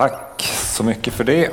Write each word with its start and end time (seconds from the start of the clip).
Tack 0.00 0.42
så 0.42 0.84
mycket 0.84 1.14
för 1.14 1.24
det. 1.24 1.50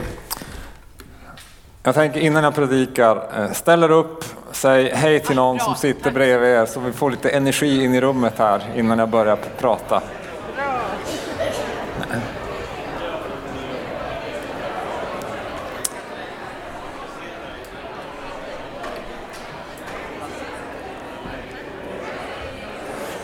Jag 1.84 1.96
tänker 1.96 2.20
innan 2.20 2.44
jag 2.44 2.56
predikar, 2.56 3.24
eh, 3.38 3.52
ställer 3.52 3.92
upp, 3.92 4.24
säg 4.52 4.92
hej 4.94 5.20
till 5.20 5.36
någon 5.36 5.60
som 5.60 5.76
sitter 5.76 6.12
bredvid 6.12 6.50
er 6.50 6.66
så 6.66 6.80
vi 6.80 6.92
får 6.92 7.12
lite 7.12 7.30
energi 7.30 7.84
in 7.84 7.94
i 7.94 8.02
rummet 8.02 8.34
här 8.38 8.62
innan 8.76 9.00
jag 9.00 9.10
börjar 9.10 9.38
prata. 9.60 10.02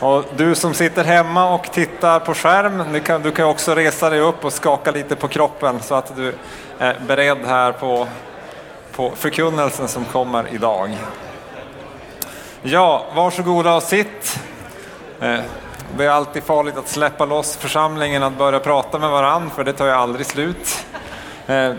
Och 0.04 0.26
du 0.36 0.56
som 0.56 0.74
sitter 0.74 1.04
hemma 1.04 1.54
och 1.54 1.72
tittar 1.72 2.20
på 2.20 2.34
skärm, 2.34 2.84
du 2.94 3.00
kan, 3.00 3.22
du 3.22 3.32
kan 3.32 3.46
också 3.46 3.76
resa 3.76 4.10
dig 4.10 4.20
upp 4.20 4.46
och 4.46 4.54
skaka 4.54 4.92
lite 4.92 5.16
på 5.16 5.28
kroppen 5.28 5.80
så 5.82 5.96
att 5.96 6.16
du 6.16 6.34
är 6.80 7.00
beredd 7.08 7.38
här 7.46 7.72
på, 7.72 8.08
på 8.92 9.12
förkunnelsen 9.16 9.88
som 9.88 10.06
kommer 10.06 10.54
idag. 10.54 10.98
Ja, 12.62 13.06
varsågoda 13.16 13.76
och 13.76 13.84
sitt. 13.84 14.40
Eh, 15.20 15.40
det 15.98 16.06
är 16.06 16.10
alltid 16.10 16.44
farligt 16.44 16.78
att 16.78 16.88
släppa 16.88 17.26
loss 17.26 17.56
församlingen 17.58 18.24
att 18.24 18.38
börja 18.38 18.60
prata 18.60 19.00
med 19.00 19.10
varann 19.10 19.50
för 19.50 19.64
det 19.64 19.74
tar 19.74 19.86
ju 19.86 19.92
aldrig 19.92 20.26
slut. 20.26 20.86
Eh, 21.48 21.74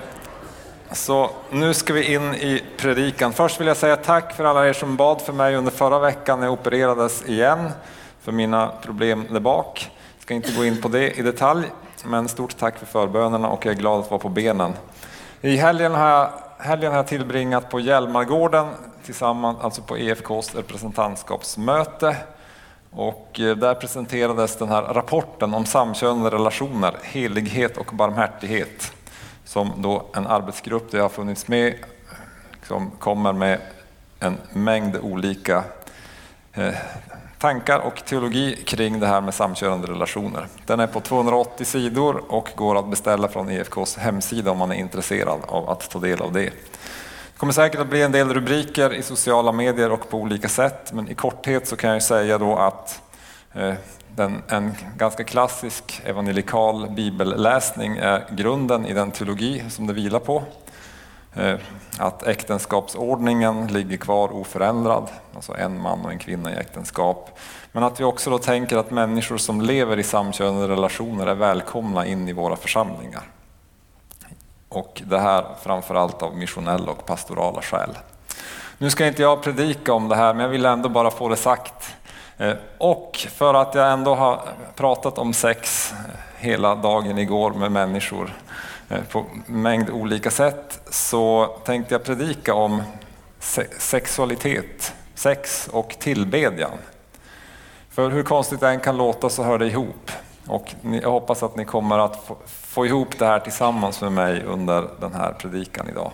så 0.92 1.30
nu 1.50 1.74
ska 1.74 1.92
vi 1.92 2.14
in 2.14 2.34
i 2.34 2.62
predikan. 2.76 3.32
Först 3.32 3.60
vill 3.60 3.66
jag 3.66 3.76
säga 3.76 3.96
tack 3.96 4.36
för 4.36 4.44
alla 4.44 4.68
er 4.68 4.72
som 4.72 4.96
bad 4.96 5.20
för 5.20 5.32
mig 5.32 5.56
under 5.56 5.72
förra 5.72 5.98
veckan 5.98 6.40
när 6.40 6.46
jag 6.46 6.52
opererades 6.52 7.24
igen 7.28 7.70
för 8.24 8.32
mina 8.32 8.72
problem 8.82 9.26
där 9.30 9.40
bak. 9.40 9.90
Jag 10.16 10.22
ska 10.22 10.34
inte 10.34 10.52
gå 10.52 10.64
in 10.64 10.80
på 10.80 10.88
det 10.88 11.18
i 11.18 11.22
detalj, 11.22 11.66
men 12.04 12.28
stort 12.28 12.56
tack 12.56 12.78
för 12.78 12.86
förbönerna 12.86 13.48
och 13.48 13.66
jag 13.66 13.74
är 13.74 13.78
glad 13.78 14.00
att 14.00 14.10
vara 14.10 14.20
på 14.20 14.28
benen. 14.28 14.72
I 15.40 15.56
helgen 15.56 15.94
har 15.94 16.08
jag, 16.08 16.30
helgen 16.58 16.90
har 16.90 16.96
jag 16.96 17.06
tillbringat 17.06 17.70
på 17.70 17.80
Hjälmargården 17.80 18.66
tillsammans, 19.04 19.58
alltså 19.60 19.82
på 19.82 19.98
EFKs 19.98 20.54
representantskapsmöte. 20.54 22.16
Och 22.90 23.40
eh, 23.40 23.56
där 23.56 23.74
presenterades 23.74 24.56
den 24.56 24.68
här 24.68 24.82
rapporten 24.82 25.54
om 25.54 25.66
samkönade 25.66 26.36
relationer, 26.36 26.94
helighet 27.02 27.76
och 27.76 27.90
barmhärtighet. 27.92 28.92
Som 29.44 29.72
då 29.76 30.06
en 30.14 30.26
arbetsgrupp 30.26 30.90
där 30.90 30.98
jag 30.98 31.04
har 31.04 31.08
funnits 31.08 31.48
med 31.48 31.74
som 32.66 32.90
kommer 32.90 33.32
med 33.32 33.60
en 34.20 34.38
mängd 34.52 34.96
olika 34.96 35.64
eh, 36.52 36.74
tankar 37.44 37.78
och 37.78 38.04
teologi 38.04 38.56
kring 38.66 39.00
det 39.00 39.06
här 39.06 39.20
med 39.20 39.34
samkörande 39.34 39.86
relationer. 39.86 40.46
Den 40.66 40.80
är 40.80 40.86
på 40.86 41.00
280 41.00 41.64
sidor 41.64 42.22
och 42.28 42.50
går 42.56 42.78
att 42.78 42.90
beställa 42.90 43.28
från 43.28 43.50
EFKs 43.50 43.96
hemsida 43.96 44.50
om 44.50 44.58
man 44.58 44.72
är 44.72 44.76
intresserad 44.76 45.40
av 45.46 45.70
att 45.70 45.90
ta 45.90 45.98
del 45.98 46.22
av 46.22 46.32
det. 46.32 46.40
Det 46.40 47.38
kommer 47.38 47.52
säkert 47.52 47.80
att 47.80 47.88
bli 47.88 48.02
en 48.02 48.12
del 48.12 48.34
rubriker 48.34 48.94
i 48.94 49.02
sociala 49.02 49.52
medier 49.52 49.92
och 49.92 50.10
på 50.10 50.18
olika 50.18 50.48
sätt, 50.48 50.92
men 50.92 51.08
i 51.08 51.14
korthet 51.14 51.68
så 51.68 51.76
kan 51.76 51.90
jag 51.90 52.02
säga 52.02 52.38
då 52.38 52.56
att 52.56 53.02
eh, 53.52 53.74
den, 54.08 54.42
en 54.48 54.74
ganska 54.96 55.24
klassisk 55.24 56.02
evangelikal 56.04 56.90
bibelläsning 56.90 57.96
är 57.96 58.24
grunden 58.30 58.86
i 58.86 58.92
den 58.92 59.10
teologi 59.10 59.64
som 59.70 59.86
det 59.86 59.92
vilar 59.92 60.20
på. 60.20 60.42
Eh, 61.36 61.56
att 61.98 62.22
äktenskapsordningen 62.22 63.66
ligger 63.66 63.96
kvar 63.96 64.32
oförändrad, 64.32 65.08
alltså 65.34 65.56
en 65.56 65.80
man 65.80 66.04
och 66.04 66.12
en 66.12 66.18
kvinna 66.18 66.52
i 66.52 66.56
äktenskap. 66.56 67.38
Men 67.72 67.82
att 67.82 68.00
vi 68.00 68.04
också 68.04 68.30
då 68.30 68.38
tänker 68.38 68.76
att 68.76 68.90
människor 68.90 69.36
som 69.36 69.60
lever 69.60 69.98
i 69.98 70.02
samkönade 70.02 70.68
relationer 70.68 71.26
är 71.26 71.34
välkomna 71.34 72.06
in 72.06 72.28
i 72.28 72.32
våra 72.32 72.56
församlingar. 72.56 73.22
Och 74.68 75.02
det 75.06 75.18
här 75.18 75.44
framförallt 75.62 76.22
av 76.22 76.36
missionella 76.36 76.90
och 76.90 77.06
pastorala 77.06 77.62
skäl. 77.62 77.90
Nu 78.78 78.90
ska 78.90 79.06
inte 79.06 79.22
jag 79.22 79.42
predika 79.42 79.92
om 79.92 80.08
det 80.08 80.16
här, 80.16 80.34
men 80.34 80.42
jag 80.42 80.50
vill 80.50 80.66
ändå 80.66 80.88
bara 80.88 81.10
få 81.10 81.28
det 81.28 81.36
sagt. 81.36 81.94
Eh, 82.38 82.54
och 82.78 83.26
för 83.30 83.54
att 83.54 83.74
jag 83.74 83.92
ändå 83.92 84.14
har 84.14 84.40
pratat 84.74 85.18
om 85.18 85.32
sex 85.32 85.94
hela 86.36 86.74
dagen 86.74 87.18
igår 87.18 87.50
med 87.50 87.72
människor 87.72 88.34
Eh, 88.88 89.02
på 89.02 89.26
mängd 89.46 89.90
olika 89.90 90.30
sätt 90.30 90.80
så 90.90 91.46
tänkte 91.64 91.94
jag 91.94 92.04
predika 92.04 92.54
om 92.54 92.82
sexualitet, 93.78 94.94
sex 95.14 95.68
och 95.72 95.96
tillbedjan. 95.98 96.78
För 97.90 98.10
hur 98.10 98.22
konstigt 98.22 98.60
det 98.60 98.68
än 98.68 98.80
kan 98.80 98.96
låta 98.96 99.28
så 99.28 99.42
hör 99.42 99.58
det 99.58 99.66
ihop. 99.66 100.10
Och 100.46 100.74
jag 101.02 101.10
hoppas 101.10 101.42
att 101.42 101.56
ni 101.56 101.64
kommer 101.64 101.98
att 101.98 102.30
få 102.46 102.86
ihop 102.86 103.18
det 103.18 103.26
här 103.26 103.40
tillsammans 103.40 104.00
med 104.00 104.12
mig 104.12 104.42
under 104.42 104.88
den 105.00 105.14
här 105.14 105.32
predikan 105.32 105.88
idag. 105.88 106.12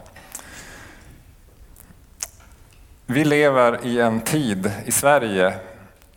Vi 3.06 3.24
lever 3.24 3.86
i 3.86 4.00
en 4.00 4.20
tid 4.20 4.72
i 4.84 4.92
Sverige 4.92 5.54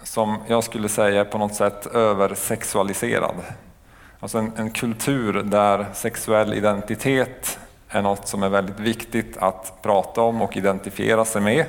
som 0.04 0.38
jag 0.48 0.64
skulle 0.64 0.90
säga 0.90 1.26
på 1.26 1.38
något 1.38 1.56
sätt 1.56 1.86
översexualiserad. 1.86 3.36
Alltså 4.24 4.38
en, 4.38 4.52
en 4.56 4.72
kultur 4.72 5.34
där 5.34 5.86
sexuell 5.94 6.54
identitet 6.54 7.60
är 7.90 8.02
något 8.02 8.28
som 8.28 8.44
är 8.44 8.50
väldigt 8.50 8.80
viktigt 8.80 9.38
att 9.38 9.82
prata 9.82 10.22
om 10.22 10.42
och 10.42 10.58
identifiera 10.58 11.26
sig 11.26 11.42
med. 11.42 11.66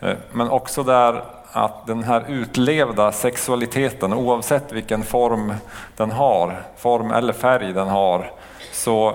Eh, 0.00 0.16
men 0.32 0.50
också 0.50 0.82
där 0.82 1.24
att 1.52 1.86
den 1.86 2.02
här 2.02 2.24
utlevda 2.28 3.12
sexualiteten, 3.12 4.12
oavsett 4.12 4.72
vilken 4.72 5.02
form 5.02 5.54
den 5.96 6.10
har, 6.10 6.62
form 6.76 7.10
eller 7.10 7.32
färg 7.32 7.72
den 7.72 7.88
har, 7.88 8.32
så, 8.72 9.14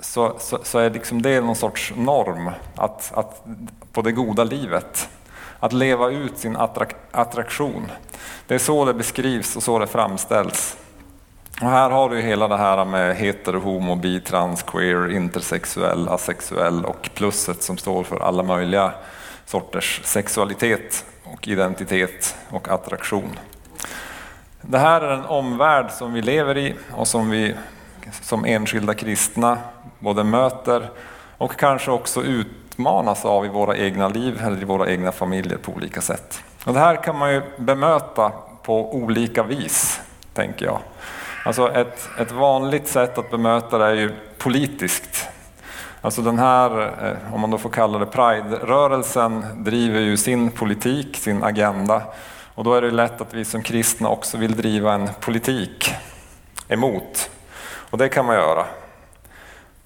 så, 0.00 0.34
så, 0.38 0.58
så 0.62 0.78
är 0.78 0.90
liksom 0.90 1.22
det 1.22 1.40
någon 1.40 1.56
sorts 1.56 1.92
norm 1.96 2.50
att, 2.74 3.12
att, 3.14 3.44
på 3.92 4.02
det 4.02 4.12
goda 4.12 4.44
livet. 4.44 5.08
Att 5.60 5.72
leva 5.72 6.10
ut 6.10 6.38
sin 6.38 6.56
attrak 6.56 6.94
attraktion. 7.10 7.90
Det 8.46 8.54
är 8.54 8.58
så 8.58 8.84
det 8.84 8.94
beskrivs 8.94 9.56
och 9.56 9.62
så 9.62 9.78
det 9.78 9.86
framställs. 9.86 10.76
Och 11.60 11.70
här 11.70 11.90
har 11.90 12.10
du 12.10 12.20
hela 12.20 12.48
det 12.48 12.56
här 12.56 12.84
med 12.84 13.16
hetero, 13.16 13.60
homo, 13.60 13.94
bi, 13.94 14.20
trans, 14.20 14.62
queer, 14.62 15.12
intersexuell, 15.12 16.08
asexuell 16.08 16.84
och 16.84 17.10
plusset 17.14 17.62
som 17.62 17.78
står 17.78 18.04
för 18.04 18.20
alla 18.20 18.42
möjliga 18.42 18.92
sorters 19.46 20.00
sexualitet 20.04 21.04
och 21.24 21.48
identitet 21.48 22.36
och 22.50 22.68
attraktion. 22.68 23.38
Det 24.60 24.78
här 24.78 25.00
är 25.00 25.12
en 25.12 25.24
omvärld 25.24 25.90
som 25.90 26.12
vi 26.12 26.22
lever 26.22 26.58
i 26.58 26.74
och 26.92 27.08
som 27.08 27.30
vi 27.30 27.54
som 28.22 28.44
enskilda 28.44 28.94
kristna 28.94 29.58
både 29.98 30.24
möter 30.24 30.90
och 31.38 31.56
kanske 31.56 31.90
också 31.90 32.22
utmanas 32.22 33.24
av 33.24 33.46
i 33.46 33.48
våra 33.48 33.76
egna 33.76 34.08
liv 34.08 34.40
eller 34.42 34.62
i 34.62 34.64
våra 34.64 34.90
egna 34.90 35.12
familjer 35.12 35.58
på 35.58 35.72
olika 35.72 36.00
sätt. 36.00 36.42
Och 36.64 36.74
det 36.74 36.80
här 36.80 36.96
kan 36.96 37.18
man 37.18 37.32
ju 37.32 37.42
bemöta 37.58 38.32
på 38.62 38.94
olika 38.94 39.42
vis, 39.42 40.00
tänker 40.34 40.66
jag. 40.66 40.78
Alltså 41.46 41.72
ett, 41.72 42.08
ett 42.18 42.32
vanligt 42.32 42.88
sätt 42.88 43.18
att 43.18 43.30
bemöta 43.30 43.78
det 43.78 43.84
är 43.84 43.94
ju 43.94 44.12
politiskt. 44.38 45.28
Alltså 46.00 46.22
den 46.22 46.38
här, 46.38 46.80
eh, 46.80 47.34
om 47.34 47.40
man 47.40 47.50
då 47.50 47.58
får 47.58 47.70
kalla 47.70 47.98
det 47.98 48.06
Pride-rörelsen, 48.06 49.44
driver 49.64 50.00
ju 50.00 50.16
sin 50.16 50.50
politik, 50.50 51.16
sin 51.16 51.42
agenda. 51.42 52.02
Och 52.54 52.64
då 52.64 52.74
är 52.74 52.82
det 52.82 52.90
lätt 52.90 53.20
att 53.20 53.34
vi 53.34 53.44
som 53.44 53.62
kristna 53.62 54.08
också 54.08 54.38
vill 54.38 54.56
driva 54.56 54.94
en 54.94 55.08
politik 55.20 55.94
emot. 56.68 57.30
Och 57.90 57.98
det 57.98 58.08
kan 58.08 58.26
man 58.26 58.34
göra. 58.34 58.64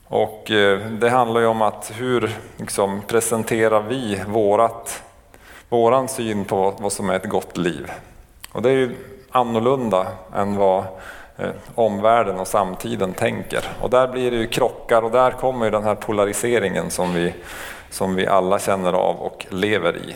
Och 0.07 0.51
eh, 0.51 0.79
det 0.79 1.11
handlar 1.11 1.41
ju 1.41 1.47
om 1.47 1.63
att 1.63 1.93
hur 1.95 2.31
liksom, 2.57 3.03
presenterar 3.07 3.83
vi 3.83 4.23
vårat, 4.27 5.03
våran 5.69 6.09
syn 6.09 6.45
på 6.45 6.75
vad 6.79 6.93
som 6.93 7.11
är 7.11 7.15
ett 7.15 7.29
gott 7.29 7.57
liv. 7.57 7.93
Och 8.53 8.63
det 8.63 8.71
är 8.71 8.75
ju 8.75 8.97
annorlunda 9.31 10.07
än 10.35 10.57
vad 10.57 10.85
Eh, 11.41 11.51
omvärlden 11.75 12.41
och 12.41 12.47
samtiden 12.47 13.13
tänker. 13.13 13.65
Och 13.81 13.91
där 13.91 14.09
blir 14.09 14.31
det 14.31 14.37
ju 14.37 14.47
krockar 14.47 15.03
och 15.03 15.11
där 15.11 15.31
kommer 15.31 15.65
ju 15.65 15.71
den 15.71 15.85
här 15.85 15.95
polariseringen 15.95 16.91
som 16.91 17.15
vi, 17.15 17.35
som 17.91 18.15
vi 18.15 18.27
alla 18.27 18.59
känner 18.59 18.93
av 18.93 19.17
och 19.17 19.47
lever 19.49 19.97
i. 19.97 20.15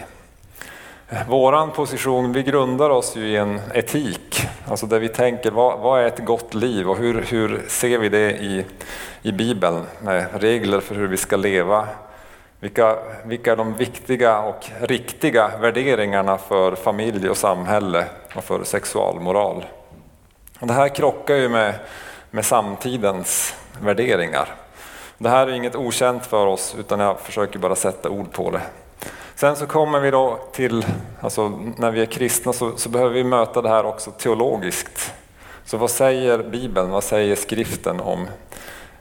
Eh, 1.08 1.28
våran 1.28 1.70
position, 1.70 2.32
vi 2.32 2.42
grundar 2.42 2.90
oss 2.90 3.16
ju 3.16 3.28
i 3.28 3.36
en 3.36 3.60
etik, 3.74 4.46
alltså 4.68 4.86
där 4.86 5.00
vi 5.00 5.08
tänker 5.08 5.50
vad, 5.50 5.80
vad 5.80 6.00
är 6.00 6.06
ett 6.06 6.24
gott 6.24 6.54
liv 6.54 6.90
och 6.90 6.96
hur, 6.96 7.22
hur 7.22 7.64
ser 7.68 7.98
vi 7.98 8.08
det 8.08 8.30
i, 8.30 8.64
i 9.22 9.32
Bibeln 9.32 9.82
med 10.02 10.26
regler 10.32 10.80
för 10.80 10.94
hur 10.94 11.06
vi 11.06 11.16
ska 11.16 11.36
leva. 11.36 11.88
Vilka, 12.60 12.96
vilka 13.24 13.52
är 13.52 13.56
de 13.56 13.74
viktiga 13.74 14.38
och 14.40 14.66
riktiga 14.80 15.50
värderingarna 15.60 16.38
för 16.38 16.74
familj 16.74 17.30
och 17.30 17.36
samhälle 17.36 18.04
och 18.34 18.44
för 18.44 18.64
sexualmoral? 18.64 19.64
Och 20.60 20.66
det 20.66 20.72
här 20.72 20.88
krockar 20.88 21.34
ju 21.34 21.48
med, 21.48 21.74
med 22.30 22.44
samtidens 22.44 23.54
värderingar. 23.80 24.54
Det 25.18 25.28
här 25.28 25.46
är 25.46 25.52
inget 25.52 25.76
okänt 25.76 26.26
för 26.26 26.46
oss 26.46 26.76
utan 26.78 27.00
jag 27.00 27.20
försöker 27.20 27.58
bara 27.58 27.76
sätta 27.76 28.10
ord 28.10 28.32
på 28.32 28.50
det. 28.50 28.60
Sen 29.34 29.56
så 29.56 29.66
kommer 29.66 30.00
vi 30.00 30.10
då 30.10 30.38
till, 30.52 30.86
alltså 31.20 31.48
när 31.76 31.90
vi 31.90 32.02
är 32.02 32.06
kristna 32.06 32.52
så, 32.52 32.76
så 32.76 32.88
behöver 32.88 33.14
vi 33.14 33.24
möta 33.24 33.62
det 33.62 33.68
här 33.68 33.86
också 33.86 34.10
teologiskt. 34.10 35.14
Så 35.64 35.76
vad 35.76 35.90
säger 35.90 36.38
Bibeln, 36.38 36.90
vad 36.90 37.04
säger 37.04 37.36
skriften 37.36 38.00
om, 38.00 38.26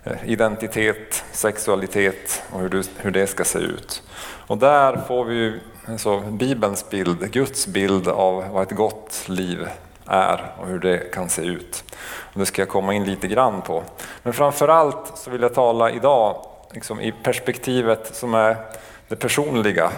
eh, 0.04 0.18
identitet, 0.26 1.24
sexualitet 1.32 2.44
och 2.52 2.60
hur, 2.60 2.70
du, 2.70 2.84
hur 2.98 3.12
det 3.12 3.28
ska 3.28 3.44
se 3.44 3.60
ut. 3.60 4.04
Och 4.48 4.58
där 4.58 5.02
får 5.08 5.26
vi 5.26 5.60
alltså, 5.88 6.20
Bibelns 6.20 6.90
bild, 6.90 7.32
Guds 7.32 7.68
bild 7.68 8.08
av 8.08 8.44
vad 8.52 8.64
ett 8.64 8.78
gott 8.78 9.24
liv 9.28 9.68
är 10.08 10.52
och 10.60 10.68
hur 10.68 10.80
det 10.80 11.14
kan 11.14 11.30
se 11.30 11.42
ut. 11.42 11.84
Och 12.34 12.40
det 12.40 12.46
ska 12.46 12.62
jag 12.62 12.70
komma 12.70 12.94
in 12.94 13.06
lite 13.06 13.28
grann 13.28 13.62
på. 13.62 13.84
Men 14.24 14.34
framförallt 14.34 15.18
så 15.18 15.30
vill 15.30 15.42
jag 15.42 15.54
tala 15.54 15.92
idag 15.92 16.46
liksom 16.72 17.02
i 17.02 17.12
perspektivet 17.12 18.16
som 18.16 18.34
är 18.34 18.58
det 19.08 19.16
personliga 19.16 19.92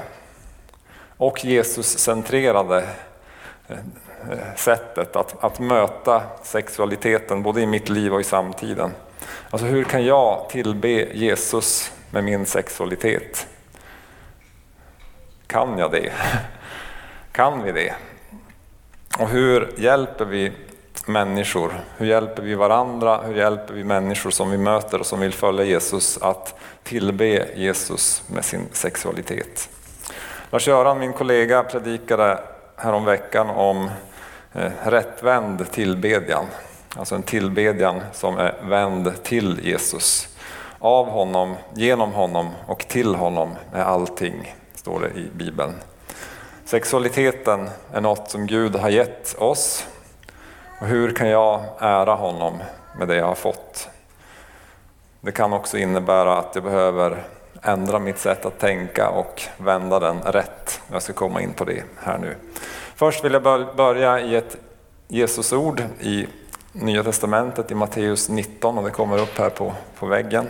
och 1.18 1.46
Jesus-centrerade 1.46 2.90
eh, 3.68 3.78
sättet 4.56 5.16
att, 5.16 5.44
att 5.44 5.60
möta 5.60 6.22
sexualiteten 6.44 7.44
både 7.44 7.62
i 7.62 7.66
mitt 7.66 7.90
liv 7.90 8.14
och 8.14 8.22
i 8.22 8.24
samtiden. 8.24 8.92
Alltså 9.50 9.68
hur 9.68 9.84
kan 9.84 10.06
jag 10.06 10.50
tillbe 10.50 10.90
Jesus 11.14 11.92
med 12.12 12.24
min 12.24 12.46
sexualitet? 12.46 13.48
Kan 15.48 15.78
jag 15.78 15.92
det? 15.92 16.12
Kan 17.32 17.64
vi 17.64 17.72
det? 17.72 17.94
Och 19.20 19.30
hur 19.30 19.74
hjälper 19.78 20.26
vi 20.26 20.52
människor? 21.06 21.74
Hur 21.98 22.06
hjälper 22.06 22.44
vi 22.44 22.56
varandra? 22.56 23.22
Hur 23.22 23.36
hjälper 23.36 23.74
vi 23.74 23.84
människor 23.84 24.32
som 24.32 24.52
vi 24.52 24.58
möter 24.58 25.00
och 25.00 25.06
som 25.06 25.20
vill 25.20 25.34
följa 25.34 25.66
Jesus 25.66 26.18
att 26.22 26.56
tillbe 26.84 27.48
Jesus 27.56 28.24
med 28.28 28.46
sin 28.46 28.70
sexualitet? 28.72 29.70
Lars-Göran, 30.50 31.00
min 31.00 31.14
kollega, 31.14 31.64
predikade 31.64 32.40
häromveckan 32.76 33.50
om 33.50 33.90
eh, 34.54 34.72
rättvänd 34.84 35.72
tillbedjan. 35.72 36.46
Alltså 36.96 37.16
en 37.16 37.24
tillbedjan 37.24 38.02
som 38.14 38.38
är 38.38 38.56
vänd 38.64 39.24
till 39.24 39.60
Jesus. 39.64 40.28
Av 40.80 41.10
honom, 41.10 41.56
genom 41.74 42.12
honom 42.12 42.50
och 42.68 42.88
till 42.88 43.16
honom 43.16 43.56
är 43.74 43.84
allting, 43.84 44.56
står 44.76 45.00
det 45.00 45.20
i 45.20 45.30
Bibeln. 45.34 45.74
Sexualiteten 46.66 47.70
är 47.92 48.02
något 48.02 48.30
som 48.30 48.48
Gud 48.48 48.76
har 48.76 48.90
gett 48.90 49.36
oss. 49.38 49.88
Och 50.80 50.88
hur 50.88 51.12
kan 51.12 51.30
jag 51.30 51.64
ära 51.80 52.16
honom 52.16 52.54
med 53.00 53.08
det 53.08 53.16
jag 53.16 53.26
har 53.26 53.36
fått? 53.36 53.90
Det 55.22 55.32
kan 55.32 55.54
också 55.54 55.78
innebära 55.78 56.38
att 56.38 56.56
jag 56.56 56.64
behöver 56.64 57.24
ändra 57.62 58.00
mitt 58.00 58.20
sätt 58.20 58.46
att 58.46 58.60
tänka 58.60 59.10
och 59.10 59.42
vända 59.58 60.00
den 60.00 60.22
rätt. 60.22 60.82
Jag 60.92 61.02
ska 61.02 61.14
komma 61.14 61.42
in 61.42 61.54
på 61.54 61.66
det 61.66 61.84
här 62.04 62.18
nu. 62.18 62.36
Först 62.96 63.24
vill 63.24 63.34
jag 63.34 63.76
börja 63.76 64.20
i 64.20 64.36
ett 64.36 64.58
Jesusord 65.08 65.84
i 66.00 66.28
Nya 66.72 67.04
Testamentet 67.04 67.72
i 67.72 67.76
Matteus 67.76 68.30
19 68.30 68.78
och 68.78 68.84
det 68.84 68.92
kommer 68.92 69.18
upp 69.22 69.38
här 69.38 69.50
på, 69.50 69.74
på 70.00 70.06
väggen. 70.06 70.48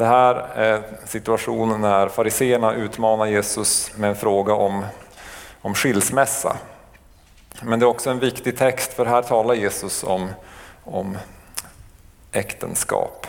Det 0.00 0.06
här 0.06 0.34
är 0.54 0.82
situationen 1.04 1.80
när 1.80 2.08
fariseerna 2.08 2.74
utmanar 2.74 3.26
Jesus 3.26 3.96
med 3.96 4.10
en 4.10 4.16
fråga 4.16 4.54
om, 4.54 4.84
om 5.62 5.74
skilsmässa. 5.74 6.56
Men 7.62 7.80
det 7.80 7.84
är 7.84 7.88
också 7.88 8.10
en 8.10 8.18
viktig 8.18 8.58
text 8.58 8.92
för 8.92 9.06
här 9.06 9.22
talar 9.22 9.54
Jesus 9.54 10.04
om, 10.04 10.28
om 10.84 11.18
äktenskap. 12.32 13.26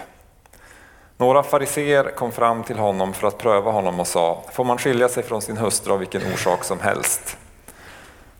Några 1.18 1.44
fariseer 1.44 2.04
kom 2.16 2.32
fram 2.32 2.64
till 2.64 2.78
honom 2.78 3.14
för 3.14 3.28
att 3.28 3.38
pröva 3.38 3.72
honom 3.72 4.00
och 4.00 4.08
sa, 4.08 4.44
får 4.52 4.64
man 4.64 4.78
skilja 4.78 5.10
sig 5.10 5.24
från 5.24 5.42
sin 5.42 5.58
hustru 5.58 5.94
av 5.94 6.00
vilken 6.00 6.34
orsak 6.34 6.64
som 6.64 6.80
helst? 6.80 7.38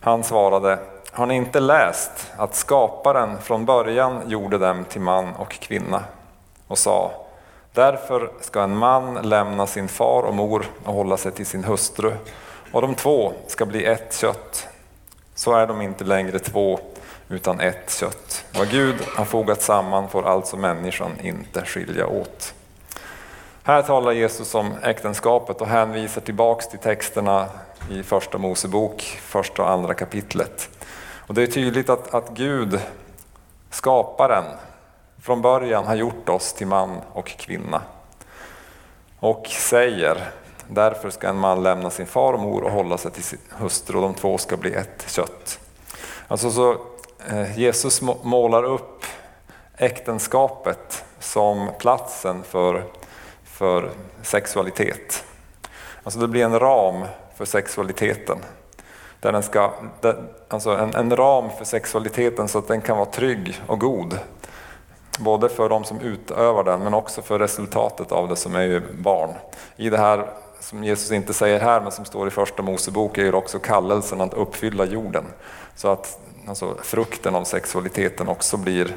Han 0.00 0.24
svarade, 0.24 0.78
har 1.10 1.26
ni 1.26 1.34
inte 1.34 1.60
läst 1.60 2.32
att 2.36 2.54
skaparen 2.54 3.38
från 3.38 3.64
början 3.64 4.22
gjorde 4.26 4.58
dem 4.58 4.84
till 4.84 5.00
man 5.00 5.34
och 5.36 5.50
kvinna 5.50 6.04
och 6.66 6.78
sa, 6.78 7.12
därför 7.72 8.30
ska 8.40 8.62
en 8.62 8.76
man 8.76 9.14
lämna 9.14 9.66
sin 9.66 9.88
far 9.88 10.22
och 10.22 10.34
mor 10.34 10.66
och 10.84 10.94
hålla 10.94 11.16
sig 11.16 11.32
till 11.32 11.46
sin 11.46 11.64
hustru 11.64 12.12
och 12.72 12.82
de 12.82 12.94
två 12.94 13.32
ska 13.46 13.66
bli 13.66 13.84
ett 13.84 14.16
kött. 14.16 14.68
Så 15.34 15.52
är 15.52 15.66
de 15.66 15.80
inte 15.80 16.04
längre 16.04 16.38
två 16.38 16.80
utan 17.28 17.60
ett 17.60 17.90
kött. 17.90 18.44
Vad 18.54 18.70
Gud 18.70 18.96
har 19.16 19.24
fogat 19.24 19.62
samman 19.62 20.08
får 20.08 20.28
alltså 20.28 20.56
människan 20.56 21.12
inte 21.22 21.64
skilja 21.64 22.06
åt. 22.06 22.54
Här 23.62 23.82
talar 23.82 24.12
Jesus 24.12 24.54
om 24.54 24.72
äktenskapet 24.82 25.60
och 25.60 25.66
hänvisar 25.66 26.20
tillbaks 26.20 26.68
till 26.68 26.78
texterna 26.78 27.48
i 27.90 28.02
Första 28.02 28.38
Mosebok, 28.38 29.02
första 29.22 29.62
och 29.62 29.70
andra 29.70 29.94
kapitlet. 29.94 30.68
Och 31.26 31.34
det 31.34 31.42
är 31.42 31.46
tydligt 31.46 31.90
att, 31.90 32.14
att 32.14 32.30
Gud, 32.30 32.80
skaparen, 33.70 34.44
från 35.22 35.42
början 35.42 35.84
har 35.84 35.94
gjort 35.94 36.28
oss 36.28 36.52
till 36.52 36.66
man 36.66 37.00
och 37.12 37.26
kvinna. 37.26 37.82
Och 39.18 39.46
säger, 39.46 40.30
därför 40.68 41.10
ska 41.10 41.28
en 41.28 41.38
man 41.38 41.62
lämna 41.62 41.90
sin 41.90 42.06
far 42.06 42.32
och 42.32 42.40
mor 42.40 42.64
och 42.64 42.70
hålla 42.70 42.98
sig 42.98 43.10
till 43.10 43.22
sin 43.22 43.38
hustru 43.50 43.96
och 43.96 44.02
de 44.02 44.14
två 44.14 44.38
ska 44.38 44.56
bli 44.56 44.74
ett 44.74 45.04
kött. 45.10 45.58
Alltså 46.28 46.50
så, 46.50 46.76
eh, 47.28 47.58
Jesus 47.58 48.02
målar 48.22 48.64
upp 48.64 49.04
äktenskapet 49.76 51.04
som 51.18 51.70
platsen 51.78 52.42
för 52.42 52.84
för 53.44 53.90
sexualitet. 54.22 55.24
Alltså 56.02 56.20
det 56.20 56.28
blir 56.28 56.44
en 56.44 56.58
ram 56.58 57.04
för 57.36 57.44
sexualiteten. 57.44 58.38
Där 59.20 59.32
den 59.32 59.42
ska, 59.42 59.72
alltså 60.48 60.70
en, 60.70 60.94
en 60.94 61.16
ram 61.16 61.50
för 61.58 61.64
sexualiteten 61.64 62.48
så 62.48 62.58
att 62.58 62.68
den 62.68 62.80
kan 62.80 62.96
vara 62.96 63.06
trygg 63.06 63.62
och 63.66 63.80
god. 63.80 64.18
Både 65.18 65.48
för 65.48 65.68
de 65.68 65.84
som 65.84 66.00
utövar 66.00 66.64
den 66.64 66.80
men 66.80 66.94
också 66.94 67.22
för 67.22 67.38
resultatet 67.38 68.12
av 68.12 68.28
det 68.28 68.36
som 68.36 68.54
är 68.54 68.62
ju 68.62 68.80
barn. 68.92 69.30
I 69.76 69.90
det 69.90 69.98
här 69.98 70.26
som 70.60 70.84
Jesus 70.84 71.12
inte 71.12 71.34
säger 71.34 71.60
här 71.60 71.80
men 71.80 71.92
som 71.92 72.04
står 72.04 72.28
i 72.28 72.30
första 72.30 72.62
Mosebok 72.62 73.18
är 73.18 73.22
ju 73.22 73.32
också 73.32 73.58
kallelsen 73.58 74.20
att 74.20 74.34
uppfylla 74.34 74.84
jorden. 74.84 75.24
Så 75.74 75.88
att 75.88 76.18
alltså, 76.48 76.76
frukten 76.82 77.34
av 77.34 77.44
sexualiteten 77.44 78.28
också 78.28 78.56
blir, 78.56 78.96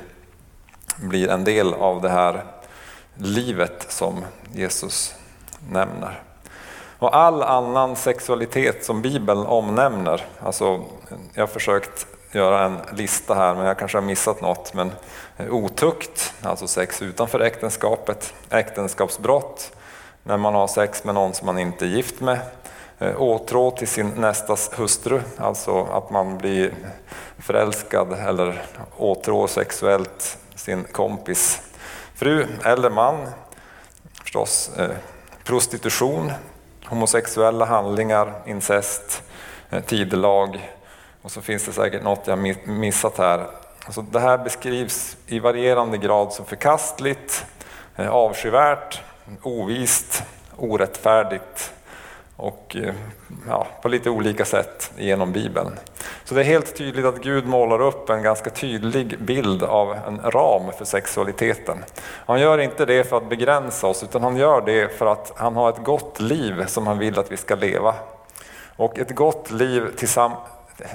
blir 0.96 1.30
en 1.30 1.44
del 1.44 1.74
av 1.74 2.02
det 2.02 2.10
här 2.10 2.44
livet 3.16 3.86
som 3.90 4.26
Jesus 4.54 5.16
nämner. 5.70 6.22
Och 7.00 7.16
all 7.16 7.44
annan 7.44 7.96
sexualitet 7.96 8.86
som 8.86 9.02
Bibeln 9.02 9.46
omnämner, 9.46 10.26
alltså 10.40 10.82
jag 11.34 11.42
har 11.42 11.48
försökt 11.48 12.08
göra 12.32 12.64
en 12.64 12.78
lista 12.94 13.34
här 13.34 13.56
men 13.56 13.66
jag 13.66 13.80
kanske 13.80 13.98
har 13.98 14.06
missat 14.06 14.42
något, 14.42 14.74
men 14.74 14.92
otukt, 15.40 16.34
alltså 16.42 16.68
sex 16.68 17.02
utanför 17.02 17.40
äktenskapet, 17.40 18.34
äktenskapsbrott, 18.50 19.72
när 20.24 20.38
man 20.38 20.56
har 20.56 20.68
sex 20.68 21.04
med 21.04 21.16
någon 21.16 21.34
som 21.34 21.46
man 21.46 21.60
inte 21.60 21.86
är 21.86 21.90
gift 21.90 22.22
med, 22.22 22.40
eh, 23.00 23.22
åtrå 23.22 23.72
till 23.72 23.88
sin 23.88 24.10
nästas 24.10 24.72
hustru, 24.74 25.22
alltså 25.38 25.84
att 25.84 26.10
man 26.10 26.38
blir 26.38 26.74
förälskad 27.38 28.14
eller 28.14 28.66
åtrå 28.98 29.48
sexuellt 29.48 30.38
sin 30.56 30.84
kompis 30.84 31.62
fru 32.16 32.48
eller 32.64 32.90
man, 32.90 33.28
förstås 34.24 34.72
eh, 34.78 34.90
prostitution, 35.44 36.32
homosexuella 36.86 37.66
handlingar, 37.66 38.34
incest, 38.46 39.24
eh, 39.70 39.84
tidelag 39.84 40.72
och 41.22 41.32
så 41.32 41.42
finns 41.42 41.66
det 41.66 41.74
säkert 41.74 42.04
något 42.04 42.28
jag 42.28 42.68
missat 42.68 43.18
här. 43.18 43.48
Alltså 43.86 44.02
det 44.02 44.20
här 44.20 44.38
beskrivs 44.38 45.18
i 45.28 45.40
varierande 45.40 45.98
grad 45.98 46.34
som 46.34 46.46
förkastligt, 46.46 47.46
eh, 47.96 48.10
avskyvärt, 48.10 49.02
ovist, 49.42 50.24
orättfärdigt 50.58 51.74
och 52.38 52.76
eh, 52.80 52.94
ja, 53.48 53.68
på 53.82 53.88
lite 53.88 54.10
olika 54.10 54.46
sätt 54.46 54.92
genom 54.98 55.32
Bibeln. 55.32 55.72
Så 56.24 56.36
det 56.36 56.42
är 56.42 56.46
helt 56.46 56.76
tydligt 56.76 57.06
att 57.06 57.22
Gud 57.22 57.48
målar 57.48 57.82
upp 57.82 58.10
en 58.10 58.24
ganska 58.24 58.50
tydlig 58.50 59.20
bild 59.20 59.64
av 59.64 59.96
en 60.08 60.32
ram 60.32 60.72
för 60.78 60.86
sexualiteten. 60.86 61.84
Han 62.26 62.40
gör 62.40 62.58
inte 62.58 62.86
det 62.86 63.04
för 63.04 63.18
att 63.18 63.30
begränsa 63.30 63.88
oss 63.88 64.04
utan 64.04 64.24
han 64.24 64.38
gör 64.38 64.62
det 64.62 64.98
för 64.98 65.06
att 65.06 65.34
han 65.36 65.56
har 65.56 65.70
ett 65.70 65.84
gott 65.84 66.20
liv 66.20 66.66
som 66.68 66.88
han 66.88 66.98
vill 66.98 67.20
att 67.20 67.32
vi 67.32 67.38
ska 67.38 67.56
leva. 67.56 67.96
Och 68.78 69.00
ett 69.00 69.16
gott 69.16 69.52
liv 69.52 69.88
tillsammans 69.98 70.40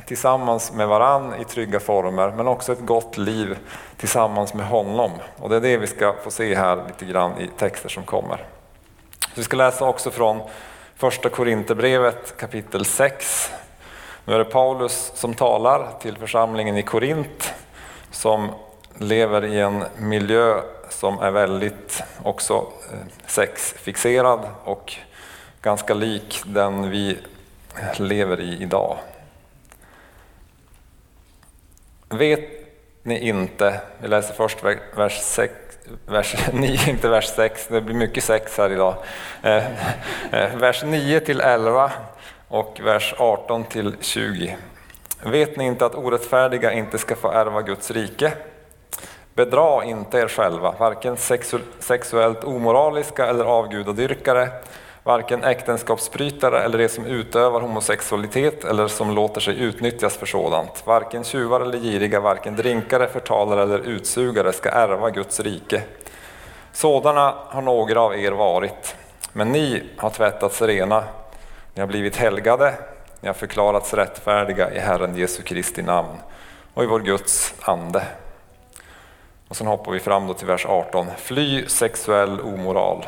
Tillsammans 0.07 0.73
med 0.73 0.89
varann 0.89 1.35
i 1.41 1.45
trygga 1.45 1.81
former 1.81 2.31
men 2.31 2.49
också 2.49 2.73
ett 2.73 2.87
gott 2.87 3.19
liv 3.19 3.59
tillsammans 3.97 4.55
med 4.55 4.67
honom. 4.67 5.11
Och 5.39 5.49
det 5.49 5.57
är 5.57 5.61
det 5.61 5.77
vi 5.77 5.87
ska 5.87 6.15
få 6.25 6.31
se 6.31 6.55
här 6.55 6.85
lite 6.87 7.05
grann 7.13 7.41
i 7.41 7.51
texter 7.59 7.89
som 7.89 8.03
kommer. 8.03 8.47
vi 9.35 9.43
ska 9.43 9.57
läsa 9.57 9.85
också 9.85 10.11
från 10.11 10.41
Första 10.97 11.29
Korinthierbrevet 11.29 12.37
kapitel 12.37 12.85
6. 12.85 13.51
Nu 14.25 14.35
är 14.35 14.39
det 14.39 14.45
Paulus 14.45 15.13
som 15.15 15.35
talar 15.35 15.89
till 16.01 16.17
församlingen 16.17 16.77
i 16.77 16.83
Korint 16.83 17.55
som 18.11 18.49
lever 18.99 19.45
i 19.45 19.61
en 19.61 19.85
miljö 19.97 20.61
som 20.89 21.19
är 21.19 21.31
väldigt 21.31 22.03
också 22.23 22.55
eh, 22.93 22.99
sexfixerad 23.27 24.41
och 24.65 24.95
ganska 25.63 25.95
lik 25.95 26.43
den 26.47 26.91
vi 26.91 27.19
lever 27.97 28.41
i 28.41 28.63
idag. 28.63 28.97
Vet 32.15 32.41
ni 33.03 33.29
inte, 33.29 33.81
vi 33.99 34.09
läser 34.09 34.35
först 34.35 34.65
vers 34.95 35.39
vers 36.07 36.37
9, 36.53 36.79
inte 36.89 37.09
vers 37.09 37.29
6, 37.29 37.67
det 37.69 37.81
blir 37.81 37.95
mycket 37.95 38.25
sex 38.25 38.59
här 38.59 38.73
idag. 38.73 38.95
Eh, 39.43 39.67
eh 40.33 40.57
vers 40.57 40.83
9 40.85 41.21
till 41.21 41.41
11 41.41 41.93
och 42.49 42.81
vers 42.85 43.15
18 43.19 43.65
till 43.65 43.97
20. 44.01 44.57
Vet 45.23 45.57
ni 45.57 45.65
inte 45.65 45.87
att 45.87 45.95
orättfärdiga 45.95 46.73
inte 46.73 46.99
ska 46.99 47.17
få 47.17 47.31
ärva 47.31 47.63
Guds 47.63 47.91
rike? 47.91 48.33
Bedra 49.35 49.85
inte 49.85 50.19
er 50.19 50.29
själva, 50.29 50.75
varken 50.79 51.17
sexuellt 51.81 52.45
omoraliska 52.45 53.27
eller 53.27 53.45
avgudadyrkare, 53.45 54.49
varken 55.05 55.45
äktenskapsbrytare 55.45 56.63
eller 56.63 56.79
de 56.79 56.89
som 56.89 57.07
utövar 57.07 57.61
homosexualitet 57.61 58.65
eller 58.65 58.89
som 58.89 59.11
låter 59.11 59.41
sig 59.41 59.61
utnyttjas 59.61 60.17
för 60.17 60.27
sådant. 60.27 60.87
Varken 60.87 61.25
tjuvar 61.25 61.61
eller 61.61 61.79
giriga, 61.79 62.21
varken 62.21 62.57
drinkare, 62.57 63.07
förtalare 63.07 63.63
eller 63.63 63.79
utsugare 63.79 64.53
ska 64.53 64.69
ärva 64.69 65.11
Guds 65.11 65.41
rike. 65.41 65.83
Sådana 66.73 67.35
har 67.49 67.63
några 67.63 68.01
av 68.01 68.19
er 68.19 68.33
varit, 68.33 68.97
men 69.33 69.53
ni 69.53 69.83
har 69.97 70.11
tvättats 70.11 70.63
rena, 70.63 71.05
ni 71.75 71.81
har 71.81 71.87
blivit 71.87 72.17
helgade, 72.17 72.75
ni 73.21 73.29
har 73.29 73.35
förklarats 73.35 73.95
rättfärdiga 73.95 74.75
i 74.75 74.79
Herren 74.79 75.17
Jesu 75.17 75.43
Kristi 75.43 75.83
namn 75.83 76.19
och 76.75 76.85
i 76.85 76.87
vår 76.87 77.01
Guds 77.01 77.55
ande. 77.61 78.03
Och 79.49 79.57
sen 79.57 79.67
hoppar 79.67 79.93
vi 79.93 80.01
fram 80.01 80.27
då 80.27 80.35
till 80.35 80.47
vers 80.47 80.67
18. 80.67 81.07
Fly 81.17 81.67
sexuell 81.67 82.41
omoral. 82.41 83.07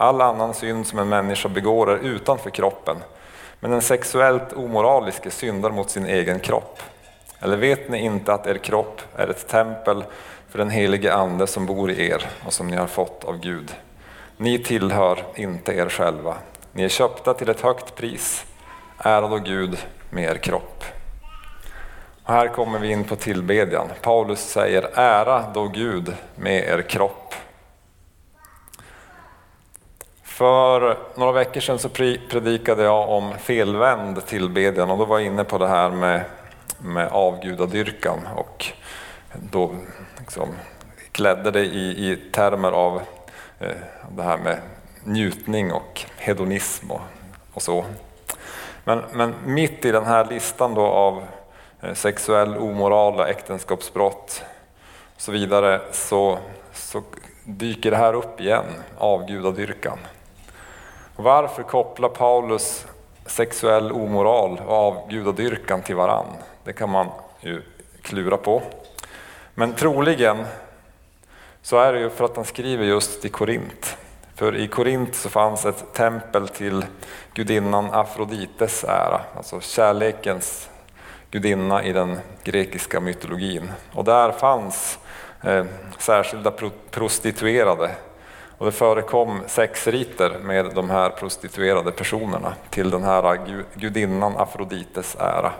All 0.00 0.20
annan 0.20 0.54
synd 0.54 0.86
som 0.86 0.98
en 0.98 1.08
människa 1.08 1.48
begår 1.48 1.90
är 1.90 1.96
utanför 1.98 2.50
kroppen, 2.50 2.96
men 3.60 3.70
den 3.70 3.82
sexuellt 3.82 4.52
omoraliske 4.52 5.30
syndar 5.30 5.70
mot 5.70 5.90
sin 5.90 6.06
egen 6.06 6.40
kropp. 6.40 6.78
Eller 7.40 7.56
vet 7.56 7.88
ni 7.88 7.98
inte 7.98 8.32
att 8.32 8.46
er 8.46 8.58
kropp 8.58 9.00
är 9.16 9.28
ett 9.28 9.48
tempel 9.48 10.04
för 10.48 10.58
den 10.58 10.70
helige 10.70 11.14
Ande 11.14 11.46
som 11.46 11.66
bor 11.66 11.90
i 11.90 12.10
er 12.10 12.26
och 12.46 12.52
som 12.52 12.68
ni 12.68 12.76
har 12.76 12.86
fått 12.86 13.24
av 13.24 13.40
Gud? 13.40 13.74
Ni 14.36 14.58
tillhör 14.58 15.24
inte 15.34 15.72
er 15.72 15.88
själva. 15.88 16.34
Ni 16.72 16.82
är 16.82 16.88
köpta 16.88 17.34
till 17.34 17.48
ett 17.48 17.60
högt 17.60 17.94
pris. 17.94 18.44
Ära 18.98 19.28
då 19.28 19.36
Gud 19.36 19.78
med 20.10 20.24
er 20.24 20.38
kropp. 20.38 20.84
Och 22.24 22.32
här 22.32 22.48
kommer 22.48 22.78
vi 22.78 22.90
in 22.90 23.04
på 23.04 23.16
tillbedjan. 23.16 23.88
Paulus 24.02 24.40
säger 24.40 24.90
ära 24.94 25.44
då 25.54 25.68
Gud 25.68 26.14
med 26.36 26.64
er 26.68 26.82
kropp. 26.82 27.34
För 30.40 30.96
några 31.14 31.32
veckor 31.32 31.60
sedan 31.60 31.78
så 31.78 31.88
predikade 32.30 32.82
jag 32.82 33.08
om 33.08 33.32
felvänd 33.38 34.26
tillbedjan 34.26 34.90
och 34.90 34.98
då 34.98 35.04
var 35.04 35.18
jag 35.18 35.26
inne 35.26 35.44
på 35.44 35.58
det 35.58 35.68
här 35.68 35.90
med, 35.90 36.24
med 36.78 37.08
avgudadyrkan 37.08 38.18
och 38.36 38.66
då 39.32 39.74
liksom 40.18 40.48
klädde 41.12 41.50
det 41.50 41.64
i, 41.64 42.10
i 42.10 42.16
termer 42.32 42.72
av 42.72 43.02
eh, 43.58 43.68
det 44.16 44.22
här 44.22 44.38
med 44.38 44.58
njutning 45.04 45.72
och 45.72 46.02
hedonism 46.16 46.90
och, 46.90 47.00
och 47.52 47.62
så. 47.62 47.84
Men, 48.84 49.02
men, 49.12 49.34
mitt 49.44 49.84
i 49.84 49.92
den 49.92 50.04
här 50.04 50.24
listan 50.24 50.74
då 50.74 50.86
av 50.86 51.22
eh, 51.80 51.94
sexuell 51.94 52.56
omoral 52.56 53.14
och 53.14 53.28
äktenskapsbrott 53.28 54.42
och 55.14 55.20
så 55.20 55.32
vidare 55.32 55.80
så, 55.92 56.38
så 56.72 57.02
dyker 57.44 57.90
det 57.90 57.96
här 57.96 58.14
upp 58.14 58.40
igen, 58.40 58.64
avgudadyrkan. 58.98 59.98
Varför 61.22 61.62
kopplar 61.62 62.08
Paulus 62.08 62.86
sexuell 63.26 63.92
omoral 63.92 64.60
och 64.66 64.74
avgudadyrkan 64.74 65.82
till 65.82 65.96
varann? 65.96 66.26
Det 66.64 66.72
kan 66.72 66.90
man 66.90 67.06
ju 67.40 67.62
klura 68.02 68.36
på. 68.36 68.62
Men 69.54 69.72
troligen 69.72 70.44
så 71.62 71.78
är 71.78 71.92
det 71.92 71.98
ju 72.00 72.10
för 72.10 72.24
att 72.24 72.36
han 72.36 72.44
skriver 72.44 72.84
just 72.84 73.24
i 73.24 73.28
Korint. 73.28 73.96
För 74.34 74.56
i 74.56 74.68
Korint 74.68 75.14
så 75.14 75.28
fanns 75.28 75.64
ett 75.66 75.92
tempel 75.92 76.48
till 76.48 76.84
gudinnan 77.34 77.88
Afrodites 77.92 78.84
ära, 78.84 79.20
alltså 79.36 79.60
kärlekens 79.60 80.70
gudinna 81.30 81.84
i 81.84 81.92
den 81.92 82.18
grekiska 82.44 83.00
mytologin. 83.00 83.72
Och 83.92 84.04
där 84.04 84.32
fanns 84.32 84.98
eh, 85.44 85.64
särskilda 85.98 86.52
prostituerade 86.90 87.90
och 88.60 88.66
det 88.66 88.72
förekom 88.72 89.42
sexriter 89.46 90.38
med 90.42 90.70
de 90.74 90.90
här 90.90 91.10
prostituerade 91.10 91.92
personerna 91.92 92.54
till 92.70 92.90
den 92.90 93.04
här 93.04 93.38
gudinnan 93.74 94.36
Afrodites 94.36 95.16
ära. 95.20 95.52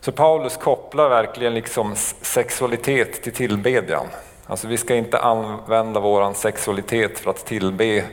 Så 0.00 0.12
Paulus 0.12 0.56
kopplar 0.56 1.08
verkligen 1.08 1.54
liksom 1.54 1.94
sexualitet 2.22 3.22
till 3.22 3.32
tillbedjan. 3.32 4.06
Alltså 4.46 4.68
vi 4.68 4.76
ska 4.76 4.94
inte 4.94 5.18
använda 5.18 6.00
vår 6.00 6.32
sexualitet 6.32 7.18
för 7.18 7.30
att 7.30 7.46
tillbe 7.46 8.04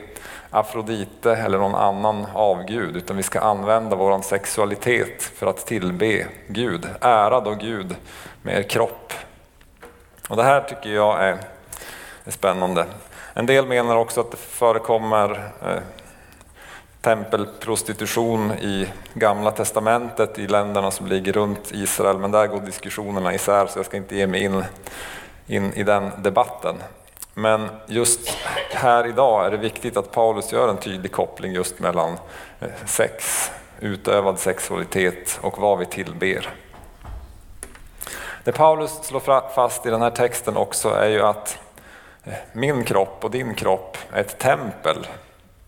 Afrodite 0.50 1.36
eller 1.36 1.58
någon 1.58 1.74
annan 1.74 2.26
avgud, 2.34 2.96
utan 2.96 3.16
vi 3.16 3.22
ska 3.22 3.40
använda 3.40 3.96
vår 3.96 4.22
sexualitet 4.22 5.22
för 5.22 5.46
att 5.46 5.66
tillbe 5.66 6.26
Gud. 6.48 6.88
Ära 7.00 7.40
då 7.40 7.54
Gud 7.54 7.96
med 8.42 8.58
er 8.58 8.62
kropp. 8.62 9.12
Och 10.28 10.36
det 10.36 10.42
här 10.42 10.60
tycker 10.60 10.90
jag 10.90 11.24
är, 11.24 11.38
är 12.24 12.30
spännande. 12.30 12.86
En 13.34 13.46
del 13.46 13.66
menar 13.66 13.96
också 13.96 14.20
att 14.20 14.30
det 14.30 14.36
förekommer 14.36 15.50
eh, 15.62 15.82
tempelprostitution 17.00 18.52
i 18.52 18.88
Gamla 19.14 19.50
Testamentet 19.50 20.38
i 20.38 20.46
länderna 20.46 20.90
som 20.90 21.06
ligger 21.06 21.32
runt 21.32 21.70
Israel, 21.72 22.18
men 22.18 22.30
där 22.30 22.46
går 22.46 22.60
diskussionerna 22.60 23.34
isär 23.34 23.66
så 23.66 23.78
jag 23.78 23.86
ska 23.86 23.96
inte 23.96 24.16
ge 24.16 24.26
mig 24.26 24.42
in, 24.42 24.64
in 25.46 25.72
i 25.72 25.82
den 25.82 26.10
debatten. 26.18 26.76
Men 27.34 27.68
just 27.86 28.20
här 28.70 29.06
idag 29.06 29.46
är 29.46 29.50
det 29.50 29.56
viktigt 29.56 29.96
att 29.96 30.12
Paulus 30.12 30.52
gör 30.52 30.68
en 30.68 30.76
tydlig 30.76 31.12
koppling 31.12 31.52
just 31.52 31.78
mellan 31.78 32.18
eh, 32.60 32.68
sex, 32.86 33.50
utövad 33.80 34.38
sexualitet 34.38 35.38
och 35.42 35.58
vad 35.58 35.78
vi 35.78 35.86
tillber. 35.86 36.48
Det 38.44 38.52
Paulus 38.52 38.90
slår 39.02 39.50
fast 39.54 39.86
i 39.86 39.90
den 39.90 40.02
här 40.02 40.10
texten 40.10 40.56
också 40.56 40.88
är 40.88 41.08
ju 41.08 41.22
att 41.22 41.58
min 42.52 42.84
kropp 42.84 43.24
och 43.24 43.30
din 43.30 43.54
kropp 43.54 43.98
är 44.12 44.20
ett 44.20 44.38
tempel 44.38 45.06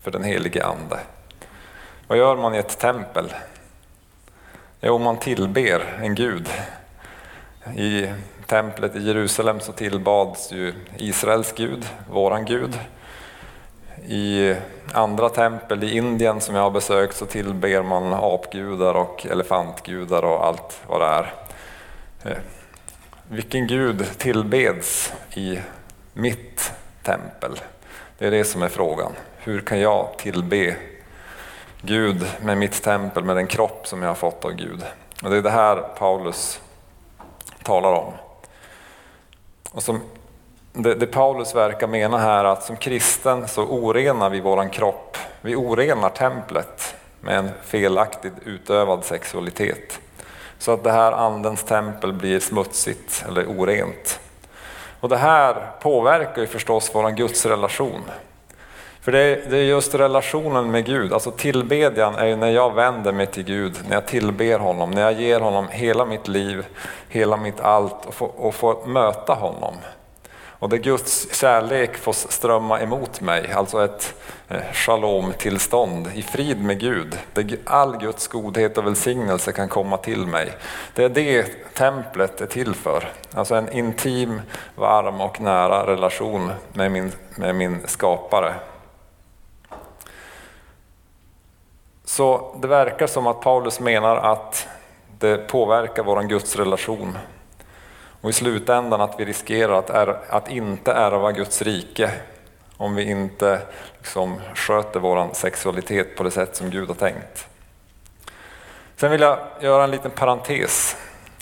för 0.01 0.11
den 0.11 0.23
helige 0.23 0.65
Ande. 0.65 0.99
Vad 2.07 2.17
gör 2.17 2.35
man 2.35 2.55
i 2.55 2.57
ett 2.57 2.79
tempel? 2.79 3.33
Jo, 4.81 4.97
man 4.97 5.17
tillber 5.17 5.99
en 6.01 6.15
gud. 6.15 6.49
I 7.75 8.07
templet 8.45 8.95
i 8.95 9.07
Jerusalem 9.07 9.59
så 9.59 9.71
tillbads 9.71 10.51
ju 10.51 10.73
Israels 10.97 11.53
gud, 11.55 11.85
våran 12.09 12.45
gud. 12.45 12.79
I 14.07 14.55
andra 14.93 15.29
tempel 15.29 15.83
i 15.83 15.97
Indien 15.97 16.41
som 16.41 16.55
jag 16.55 16.61
har 16.61 16.71
besökt 16.71 17.15
så 17.15 17.25
tillber 17.25 17.83
man 17.83 18.13
apgudar 18.13 18.93
och 18.93 19.25
elefantgudar 19.25 20.23
och 20.25 20.45
allt 20.45 20.81
vad 20.87 21.01
det 21.01 21.05
är. 21.05 21.33
Eh, 22.23 22.37
vilken 23.29 23.67
gud 23.67 24.05
tillbeds 24.17 25.13
i 25.35 25.59
mitt 26.13 26.73
tempel? 27.03 27.59
Det 28.17 28.27
är 28.27 28.31
det 28.31 28.43
som 28.43 28.61
är 28.61 28.69
frågan. 28.69 29.11
Hur 29.37 29.61
kan 29.61 29.79
jag 29.79 30.17
tillbe 30.17 30.75
Gud 31.81 32.25
med 32.41 32.57
mitt 32.57 32.83
tempel, 32.83 33.23
med 33.23 33.35
den 33.35 33.47
kropp 33.47 33.87
som 33.87 34.01
jag 34.01 34.09
har 34.09 34.15
fått 34.15 34.45
av 34.45 34.51
Gud? 34.51 34.83
Och 35.23 35.29
det 35.29 35.37
är 35.37 35.41
det 35.41 35.49
här 35.49 35.75
Paulus 35.75 36.61
talar 37.63 37.93
om. 37.93 38.13
Och 39.71 39.83
som 39.83 40.01
det, 40.73 40.95
det 40.95 41.07
Paulus 41.07 41.55
verkar 41.55 41.87
mena 41.87 42.17
här 42.17 42.45
att 42.45 42.63
som 42.63 42.77
kristen 42.77 43.47
så 43.47 43.63
orenar 43.63 44.29
vi 44.29 44.39
våran 44.39 44.69
kropp. 44.69 45.17
Vi 45.41 45.55
orenar 45.55 46.09
templet 46.09 46.95
med 47.21 47.37
en 47.37 47.49
felaktigt 47.63 48.33
utövad 48.45 49.03
sexualitet. 49.03 49.99
Så 50.57 50.71
att 50.71 50.83
det 50.83 50.91
här 50.91 51.11
andens 51.11 51.63
tempel 51.63 52.13
blir 52.13 52.39
smutsigt 52.39 53.25
eller 53.27 53.59
orent. 53.59 54.19
Och 55.03 55.09
det 55.09 55.17
här 55.17 55.71
påverkar 55.81 56.41
ju 56.41 56.47
förstås 56.47 56.91
vår 56.93 57.09
gudsrelation. 57.09 58.01
För 59.01 59.11
det 59.11 59.19
är, 59.19 59.49
det 59.49 59.57
är 59.57 59.63
just 59.63 59.95
relationen 59.95 60.71
med 60.71 60.85
Gud, 60.85 61.13
alltså 61.13 61.31
tillbedjan 61.31 62.15
är 62.15 62.25
ju 62.25 62.35
när 62.35 62.49
jag 62.49 62.73
vänder 62.73 63.11
mig 63.11 63.27
till 63.27 63.43
Gud, 63.43 63.77
när 63.87 63.95
jag 63.95 64.07
tillber 64.07 64.59
honom, 64.59 64.91
när 64.91 65.01
jag 65.01 65.13
ger 65.13 65.39
honom 65.39 65.67
hela 65.71 66.05
mitt 66.05 66.27
liv, 66.27 66.65
hela 67.09 67.37
mitt 67.37 67.59
allt 67.59 68.05
och 68.05 68.13
får, 68.13 68.31
och 68.37 68.55
får 68.55 68.85
möta 68.85 69.33
honom. 69.33 69.73
Och 70.63 70.69
där 70.69 70.77
Guds 70.77 71.35
kärlek 71.35 71.97
får 71.97 72.13
strömma 72.13 72.81
emot 72.81 73.21
mig, 73.21 73.51
alltså 73.51 73.85
ett 73.85 74.15
eh, 74.49 74.61
shalom-tillstånd 74.73 76.11
i 76.13 76.21
frid 76.21 76.63
med 76.63 76.79
Gud, 76.79 77.19
där 77.33 77.57
all 77.65 77.97
Guds 77.97 78.27
godhet 78.27 78.77
och 78.77 78.85
välsignelse 78.85 79.51
kan 79.51 79.69
komma 79.69 79.97
till 79.97 80.27
mig. 80.27 80.53
Det 80.93 81.03
är 81.03 81.09
det 81.09 81.43
templet 81.73 82.41
är 82.41 82.45
till 82.45 82.75
för, 82.75 83.09
alltså 83.33 83.55
en 83.55 83.71
intim, 83.71 84.41
varm 84.75 85.21
och 85.21 85.41
nära 85.41 85.87
relation 85.87 86.51
med 86.73 86.91
min, 86.91 87.11
med 87.35 87.55
min 87.55 87.87
skapare. 87.87 88.53
Så 92.05 92.55
det 92.61 92.67
verkar 92.67 93.07
som 93.07 93.27
att 93.27 93.41
Paulus 93.41 93.79
menar 93.79 94.15
att 94.15 94.67
det 95.19 95.37
påverkar 95.47 96.03
vår 96.03 96.21
gudsrelation 96.21 97.17
och 98.23 98.29
i 98.29 98.33
slutändan 98.33 99.01
att 99.01 99.19
vi 99.19 99.25
riskerar 99.25 99.79
att, 99.79 99.89
är, 99.89 100.17
att 100.29 100.51
inte 100.51 100.91
ärva 100.91 101.31
Guds 101.31 101.61
rike 101.61 102.11
om 102.77 102.95
vi 102.95 103.03
inte 103.03 103.61
liksom 103.97 104.39
sköter 104.55 104.99
vår 104.99 105.29
sexualitet 105.33 106.15
på 106.15 106.23
det 106.23 106.31
sätt 106.31 106.55
som 106.55 106.69
Gud 106.69 106.87
har 106.87 106.95
tänkt. 106.95 107.47
Sen 108.95 109.11
vill 109.11 109.21
jag 109.21 109.39
göra 109.59 109.83
en 109.83 109.91
liten 109.91 110.11
parentes. 110.11 110.97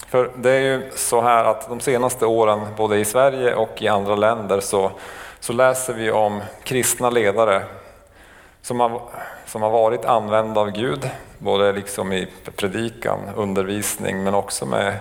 För 0.07 0.31
det 0.35 0.51
är 0.51 0.59
ju 0.59 0.91
så 0.95 1.21
här 1.21 1.45
att 1.45 1.69
de 1.69 1.79
senaste 1.79 2.25
åren, 2.25 2.67
både 2.77 2.99
i 2.99 3.05
Sverige 3.05 3.55
och 3.55 3.81
i 3.81 3.87
andra 3.87 4.15
länder, 4.15 4.59
så, 4.59 4.91
så 5.39 5.53
läser 5.53 5.93
vi 5.93 6.11
om 6.11 6.41
kristna 6.63 7.09
ledare 7.09 7.63
som 8.61 8.79
har, 8.79 9.01
som 9.45 9.61
har 9.61 9.69
varit 9.69 10.05
använda 10.05 10.61
av 10.61 10.71
Gud, 10.71 11.09
både 11.37 11.71
liksom 11.71 12.13
i 12.13 12.27
predikan, 12.55 13.19
undervisning, 13.35 14.23
men 14.23 14.33
också 14.33 14.65
med, 14.65 14.97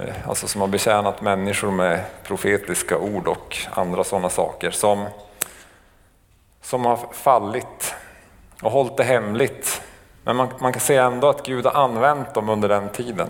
Eh, 0.00 0.28
alltså 0.28 0.48
som 0.48 0.60
har 0.60 0.68
betjänat 0.68 1.20
människor 1.20 1.70
med 1.70 2.04
profetiska 2.22 2.98
ord 2.98 3.28
och 3.28 3.56
andra 3.70 4.04
sådana 4.04 4.30
saker, 4.30 4.70
som, 4.70 5.06
som 6.62 6.84
har 6.84 6.98
fallit 7.12 7.94
och 8.62 8.70
hållit 8.70 8.96
det 8.96 9.04
hemligt. 9.04 9.82
Men 10.24 10.36
man, 10.36 10.48
man 10.60 10.72
kan 10.72 10.80
se 10.80 10.96
ändå 10.96 11.28
att 11.28 11.46
Gud 11.46 11.66
har 11.66 11.84
använt 11.84 12.34
dem 12.34 12.48
under 12.48 12.68
den 12.68 12.88
tiden. 12.88 13.28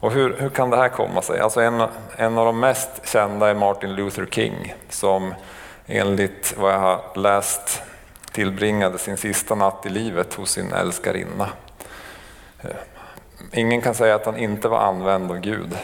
Och 0.00 0.12
hur, 0.12 0.36
hur 0.38 0.50
kan 0.50 0.70
det 0.70 0.76
här 0.76 0.88
komma 0.88 1.22
sig? 1.22 1.40
Alltså 1.40 1.60
en, 1.60 1.82
en 2.16 2.38
av 2.38 2.46
de 2.46 2.60
mest 2.60 3.08
kända 3.08 3.50
är 3.50 3.54
Martin 3.54 3.94
Luther 3.94 4.26
King 4.26 4.74
som 4.88 5.34
enligt 5.86 6.54
vad 6.56 6.72
jag 6.72 6.78
har 6.78 7.00
läst 7.14 7.82
tillbringade 8.32 8.98
sin 8.98 9.16
sista 9.16 9.54
natt 9.54 9.86
i 9.86 9.88
livet 9.88 10.34
hos 10.34 10.50
sin 10.50 10.72
älskarinna. 10.72 11.48
Eh, 12.62 12.70
Ingen 13.52 13.80
kan 13.80 13.94
säga 13.94 14.14
att 14.14 14.26
han 14.26 14.36
inte 14.36 14.68
var 14.68 14.78
använd 14.78 15.30
av 15.30 15.38
Gud. 15.38 15.78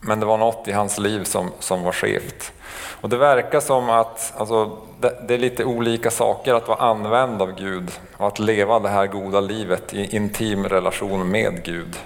Men 0.00 0.20
det 0.20 0.26
var 0.26 0.38
något 0.38 0.68
i 0.68 0.72
hans 0.72 0.98
liv 0.98 1.24
som, 1.24 1.50
som 1.58 1.82
var 1.82 1.92
skevt. 1.92 2.52
Och 3.00 3.08
det 3.08 3.16
verkar 3.16 3.60
som 3.60 3.90
att 3.90 4.32
alltså, 4.36 4.78
det, 5.00 5.18
det, 5.28 5.34
är 5.34 5.38
lite 5.38 5.64
olika 5.64 6.10
saker 6.10 6.54
att 6.54 6.68
vara 6.68 6.78
använd 6.78 7.42
av 7.42 7.52
Gud 7.52 7.90
och 8.16 8.26
att 8.26 8.38
leva 8.38 8.78
det 8.78 8.88
här 8.88 9.06
goda 9.06 9.40
livet 9.40 9.94
i 9.94 10.16
intim 10.16 10.68
relation 10.68 11.30
med 11.30 11.64
Gud. 11.64 11.96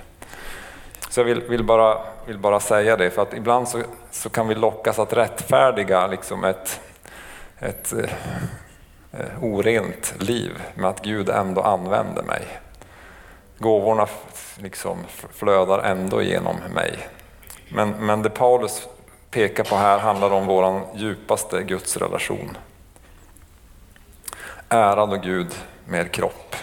Så 1.11 1.21
jag 1.21 1.25
vill, 1.25 1.41
vill, 1.41 1.65
bara, 1.65 1.99
vill 2.27 2.39
bara 2.39 2.61
säga 2.61 2.97
det, 2.97 3.11
för 3.11 3.23
att 3.23 3.35
ibland 3.35 3.69
så, 3.69 3.83
så 4.11 4.31
kan 4.31 4.49
vi 4.49 4.55
lockas 4.55 4.99
att 4.99 5.13
rättfärdiga 5.13 6.07
liksom 6.07 6.45
ett, 6.45 6.81
ett 7.59 7.93
eh, 7.93 8.11
eh 9.13 9.45
orent 9.45 10.15
liv 10.19 10.63
med 10.75 10.91
att 10.91 11.03
Gud 11.03 11.29
ändå 11.29 11.61
använder 11.61 12.23
mig. 12.23 12.43
Gåvorna 13.61 14.07
liksom 14.59 14.99
flödar 15.33 15.79
ändå 15.79 16.23
genom 16.23 16.57
mig. 16.75 16.99
Men, 17.69 17.91
men 17.91 18.23
det 18.23 18.31
Paulus 18.31 18.89
pekar 19.31 19.65
på 19.65 19.77
här 19.77 19.99
handlar 19.99 20.31
om 20.31 20.47
vår 20.47 20.83
djupaste 20.95 21.63
gudsrelation. 21.63 22.57
Ärad 24.69 25.11
då 25.11 25.17
Gud 25.17 25.55
med 25.85 26.13
kropp. 26.13 26.57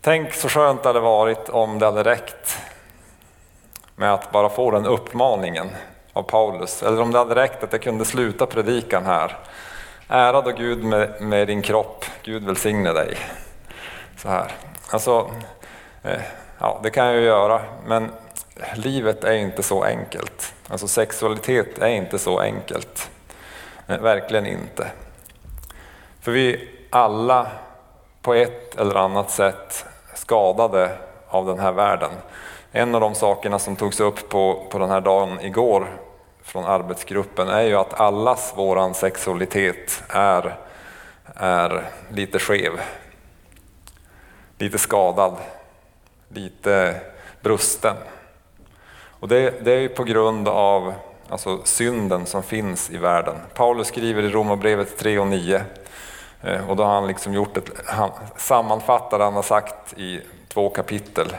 Tänk 0.00 0.34
så 0.34 0.48
skönt 0.48 0.82
det 0.82 0.88
hade 0.88 1.00
varit 1.00 1.48
om 1.48 1.78
det 1.78 1.86
hade 1.86 2.02
räckt 2.02 2.58
med 3.96 4.14
att 4.14 4.32
bara 4.32 4.48
få 4.48 4.70
den 4.70 4.86
uppmaningen 4.86 5.70
av 6.12 6.22
Paulus. 6.22 6.82
Eller 6.82 7.00
om 7.00 7.12
det 7.12 7.18
hade 7.18 7.34
räckt 7.34 7.64
att 7.64 7.72
jag 7.72 7.82
kunde 7.82 8.04
sluta 8.04 8.46
predikan 8.46 9.04
här. 9.06 9.36
Ärad 10.08 10.44
då 10.44 10.50
Gud 10.50 10.84
med, 10.84 11.20
med 11.20 11.46
din 11.46 11.62
kropp, 11.62 12.04
Gud 12.22 12.44
välsigne 12.44 12.92
dig. 12.92 13.16
Så 14.16 14.28
här. 14.28 14.52
Alltså, 14.90 15.30
eh, 16.02 16.20
ja, 16.58 16.80
det 16.82 16.90
kan 16.90 17.06
jag 17.06 17.14
ju 17.14 17.22
göra, 17.22 17.62
men 17.86 18.10
livet 18.74 19.24
är 19.24 19.32
inte 19.32 19.62
så 19.62 19.84
enkelt. 19.84 20.54
Alltså 20.68 20.88
sexualitet 20.88 21.78
är 21.78 21.88
inte 21.88 22.18
så 22.18 22.40
enkelt. 22.40 23.10
Eh, 23.86 23.98
verkligen 23.98 24.46
inte. 24.46 24.90
För 26.20 26.32
vi 26.32 26.68
alla 26.90 27.46
på 28.22 28.34
ett 28.34 28.78
eller 28.78 28.94
annat 28.94 29.30
sätt 29.30 29.84
skadade 30.14 30.90
av 31.28 31.46
den 31.46 31.58
här 31.58 31.72
världen. 31.72 32.10
En 32.72 32.94
av 32.94 33.00
de 33.00 33.14
sakerna 33.14 33.58
som 33.58 33.76
togs 33.76 34.00
upp 34.00 34.28
på, 34.28 34.66
på 34.70 34.78
den 34.78 34.90
här 34.90 35.00
dagen 35.00 35.40
igår 35.40 35.86
från 36.42 36.64
arbetsgruppen 36.64 37.48
är 37.48 37.62
ju 37.62 37.74
att 37.74 38.00
allas 38.00 38.52
våran 38.56 38.94
sexualitet 38.94 40.02
är, 40.08 40.56
är 41.34 41.84
lite 42.08 42.38
skev. 42.38 42.80
Lite 44.64 44.78
skadad, 44.78 45.36
lite 46.28 47.00
brusten. 47.42 47.96
Och 49.20 49.28
det, 49.28 49.64
det 49.64 49.72
är 49.72 49.88
på 49.88 50.04
grund 50.04 50.48
av 50.48 50.94
alltså, 51.28 51.60
synden 51.64 52.26
som 52.26 52.42
finns 52.42 52.90
i 52.90 52.96
världen. 52.96 53.34
Paulus 53.54 53.88
skriver 53.88 54.22
i 54.22 54.28
Romarbrevet 54.28 54.98
3 54.98 55.18
och 55.18 55.26
9 55.26 55.62
eh, 56.42 56.70
och 56.70 56.76
då 56.76 56.84
har 56.84 56.94
han 56.94 57.06
liksom 57.06 57.34
gjort 57.34 57.56
ett, 57.56 57.70
han 57.86 58.10
sammanfattar 58.36 59.20
han 59.20 59.34
har 59.34 59.42
sagt 59.42 59.98
i 59.98 60.20
två 60.48 60.68
kapitel 60.68 61.36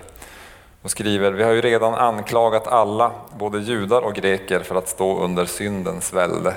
och 0.82 0.92
skriver, 0.92 1.32
vi 1.32 1.44
har 1.44 1.52
ju 1.52 1.62
redan 1.62 1.94
anklagat 1.94 2.68
alla, 2.68 3.12
både 3.38 3.60
judar 3.60 4.02
och 4.02 4.16
greker, 4.16 4.60
för 4.60 4.76
att 4.76 4.88
stå 4.88 5.20
under 5.20 5.46
syndens 5.46 6.14
välde. 6.14 6.54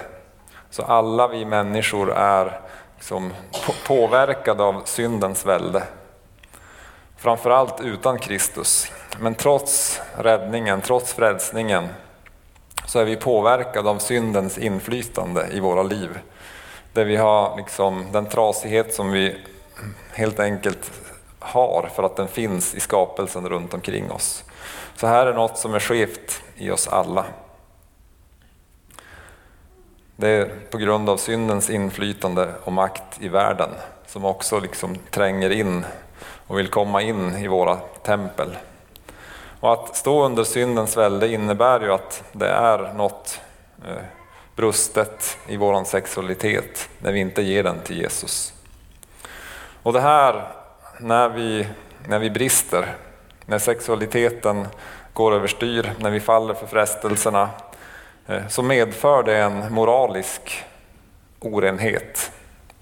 Så 0.70 0.82
alla 0.82 1.28
vi 1.28 1.44
människor 1.44 2.12
är 2.12 2.60
liksom 2.96 3.32
påverkade 3.86 4.62
av 4.62 4.82
syndens 4.84 5.46
välde. 5.46 5.82
Framförallt 7.18 7.80
utan 7.80 8.18
Kristus. 8.18 8.92
Men 9.20 9.34
trots 9.34 10.00
räddningen, 10.18 10.80
trots 10.80 11.12
frälsningen, 11.12 11.88
så 12.86 12.98
är 12.98 13.04
vi 13.04 13.16
påverkade 13.16 13.90
av 13.90 13.98
syndens 13.98 14.58
inflytande 14.58 15.48
i 15.52 15.60
våra 15.60 15.82
liv. 15.82 16.18
Där 16.92 17.04
vi 17.04 17.16
har 17.16 17.56
liksom 17.56 18.06
den 18.12 18.26
trasighet 18.26 18.94
som 18.94 19.10
vi 19.10 19.36
helt 20.12 20.40
enkelt 20.40 20.92
har 21.38 21.90
för 21.94 22.02
att 22.02 22.16
den 22.16 22.28
finns 22.28 22.74
i 22.74 22.80
skapelsen 22.80 23.48
runt 23.48 23.74
omkring 23.74 24.10
oss. 24.10 24.44
Så 24.96 25.06
här 25.06 25.26
är 25.26 25.34
något 25.34 25.58
som 25.58 25.74
är 25.74 25.80
skevt 25.80 26.42
i 26.56 26.70
oss 26.70 26.88
alla. 26.88 27.24
Det 30.16 30.28
är 30.28 30.50
på 30.70 30.78
grund 30.78 31.10
av 31.10 31.16
syndens 31.16 31.70
inflytande 31.70 32.48
och 32.64 32.72
makt 32.72 33.22
i 33.22 33.28
världen 33.28 33.70
som 34.06 34.24
också 34.24 34.60
liksom 34.60 34.96
tränger 35.10 35.50
in 35.50 35.84
och 36.48 36.58
vill 36.58 36.68
komma 36.68 37.02
in 37.02 37.36
i 37.36 37.46
våra 37.46 37.76
tempel. 38.02 38.56
Och 39.60 39.72
att 39.72 39.96
stå 39.96 40.24
under 40.24 40.44
syndens 40.44 40.96
välde 40.96 41.28
innebär 41.28 41.80
ju 41.80 41.92
att 41.92 42.22
det 42.32 42.48
är 42.48 42.94
något 42.94 43.40
eh, 43.86 44.02
brustet 44.56 45.38
i 45.46 45.56
vår 45.56 45.84
sexualitet 45.84 46.88
när 46.98 47.12
vi 47.12 47.20
inte 47.20 47.42
ger 47.42 47.62
den 47.62 47.80
till 47.80 47.98
Jesus. 47.98 48.54
Och 49.82 49.92
det 49.92 50.00
här, 50.00 50.48
när 51.00 51.28
vi, 51.28 51.66
när 52.06 52.18
vi 52.18 52.30
brister, 52.30 52.94
när 53.46 53.58
sexualiteten 53.58 54.68
går 55.12 55.34
överstyr, 55.34 55.92
när 55.98 56.10
vi 56.10 56.20
faller 56.20 56.54
för 56.54 56.66
frestelserna, 56.66 57.50
eh, 58.26 58.46
så 58.48 58.62
medför 58.62 59.22
det 59.22 59.36
en 59.36 59.72
moralisk 59.72 60.64
orenhet. 61.40 62.30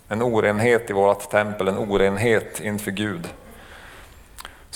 En 0.08 0.22
orenhet 0.22 0.90
i 0.90 0.92
vårt 0.92 1.30
tempel, 1.30 1.68
en 1.68 1.78
orenhet 1.78 2.60
inför 2.60 2.90
Gud. 2.90 3.28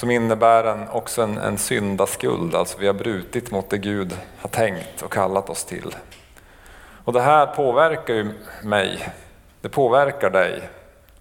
Som 0.01 0.11
innebär 0.11 0.65
en, 0.65 0.89
också 0.89 1.23
en, 1.23 1.39
en 1.39 1.59
syndaskuld, 1.59 2.55
alltså 2.55 2.79
vi 2.79 2.87
har 2.87 2.95
brutit 2.95 3.51
mot 3.51 3.71
det 3.71 3.79
Gud 3.79 4.17
har 4.39 4.49
tänkt 4.49 5.03
och 5.03 5.13
kallat 5.13 5.51
oss 5.51 5.65
till. 5.65 5.95
Och 7.05 7.13
det 7.13 7.21
här 7.21 7.47
påverkar 7.47 8.15
ju 8.15 8.33
mig. 8.63 9.09
Det 9.61 9.69
påverkar 9.69 10.31
dig. 10.31 10.61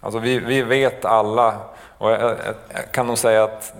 Alltså 0.00 0.18
vi, 0.18 0.38
vi 0.38 0.62
vet 0.62 1.04
alla, 1.04 1.56
och 1.98 2.10
jag, 2.10 2.36
jag 2.74 2.92
kan 2.92 3.06
nog 3.06 3.18
säga 3.18 3.44
att 3.44 3.74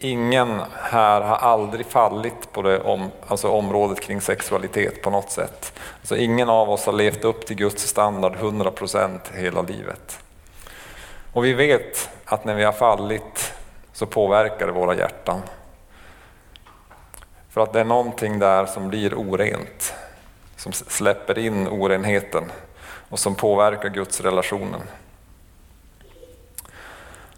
ingen 0.00 0.60
här 0.82 1.20
har 1.20 1.36
aldrig 1.36 1.86
fallit 1.86 2.52
på 2.52 2.62
det 2.62 2.80
om, 2.80 3.10
alltså 3.26 3.48
området 3.48 4.00
kring 4.00 4.20
sexualitet 4.20 5.02
på 5.02 5.10
något 5.10 5.30
sätt. 5.30 5.72
Alltså 6.00 6.16
ingen 6.16 6.48
av 6.48 6.70
oss 6.70 6.86
har 6.86 6.92
levt 6.92 7.24
upp 7.24 7.46
till 7.46 7.56
Guds 7.56 7.86
standard 7.86 8.36
100% 8.36 9.18
hela 9.34 9.62
livet. 9.62 10.18
Och 11.32 11.44
vi 11.44 11.52
vet 11.52 12.10
att 12.24 12.44
när 12.44 12.54
vi 12.54 12.64
har 12.64 12.72
fallit 12.72 13.55
så 13.96 14.06
påverkar 14.06 14.66
det 14.66 14.72
våra 14.72 14.94
hjärtan. 14.94 15.42
För 17.50 17.60
att 17.60 17.72
det 17.72 17.80
är 17.80 17.84
någonting 17.84 18.38
där 18.38 18.66
som 18.66 18.88
blir 18.88 19.14
orent 19.14 19.94
som 20.56 20.72
släpper 20.72 21.38
in 21.38 21.68
orenheten 21.68 22.44
och 23.08 23.18
som 23.18 23.34
påverkar 23.34 23.88
Guds 23.88 24.20
relationen. 24.20 24.80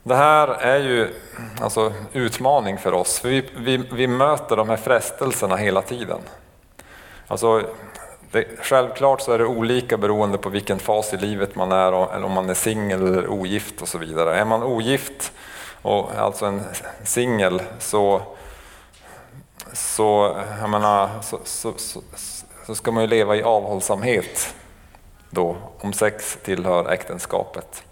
Det 0.03 0.15
här 0.15 0.49
är 0.49 0.79
ju 0.79 1.09
alltså 1.61 1.93
utmaning 2.13 2.79
för 2.79 2.93
oss, 2.93 3.19
för 3.19 3.29
vi, 3.29 3.51
vi, 3.57 3.77
vi 3.77 4.07
möter 4.07 4.57
de 4.57 4.69
här 4.69 4.77
frestelserna 4.77 5.57
hela 5.57 5.83
tiden. 5.83 6.21
Alltså, 7.27 7.63
det, 8.31 8.45
självklart 8.61 9.21
så 9.21 9.33
är 9.33 9.39
det 9.39 9.47
olika 9.47 9.97
beroende 9.97 10.39
på 10.39 10.49
vilken 10.49 10.79
fas 10.79 11.15
i 11.15 11.17
livet 11.17 11.55
man 11.55 11.73
är, 11.73 12.15
eller 12.15 12.27
om 12.27 12.33
man 12.33 12.51
är 12.51 12.55
singel 12.55 13.03
eller 13.03 13.29
ogift 13.29 13.83
och 13.83 13.89
så 13.89 13.99
vidare. 13.99 14.37
Är 14.37 14.45
man 14.45 14.63
ogift 14.63 15.33
och 15.89 16.15
alltså 16.15 16.47
en 16.47 16.63
singel 17.05 17.63
så 17.79 18.23
så, 19.73 20.37
jag 20.61 20.71
menar, 20.71 21.11
så, 21.23 21.39
så, 21.45 21.73
så, 21.77 22.01
så 22.67 22.75
ska 22.75 22.93
man 22.93 23.03
ju 23.03 23.07
leva 23.07 23.37
i 23.37 23.43
avhållsamhet 23.43 24.55
då, 25.31 25.57
om 25.81 25.93
sex 25.93 26.39
tillhör 26.45 26.91
äktenskapet. 26.91 27.85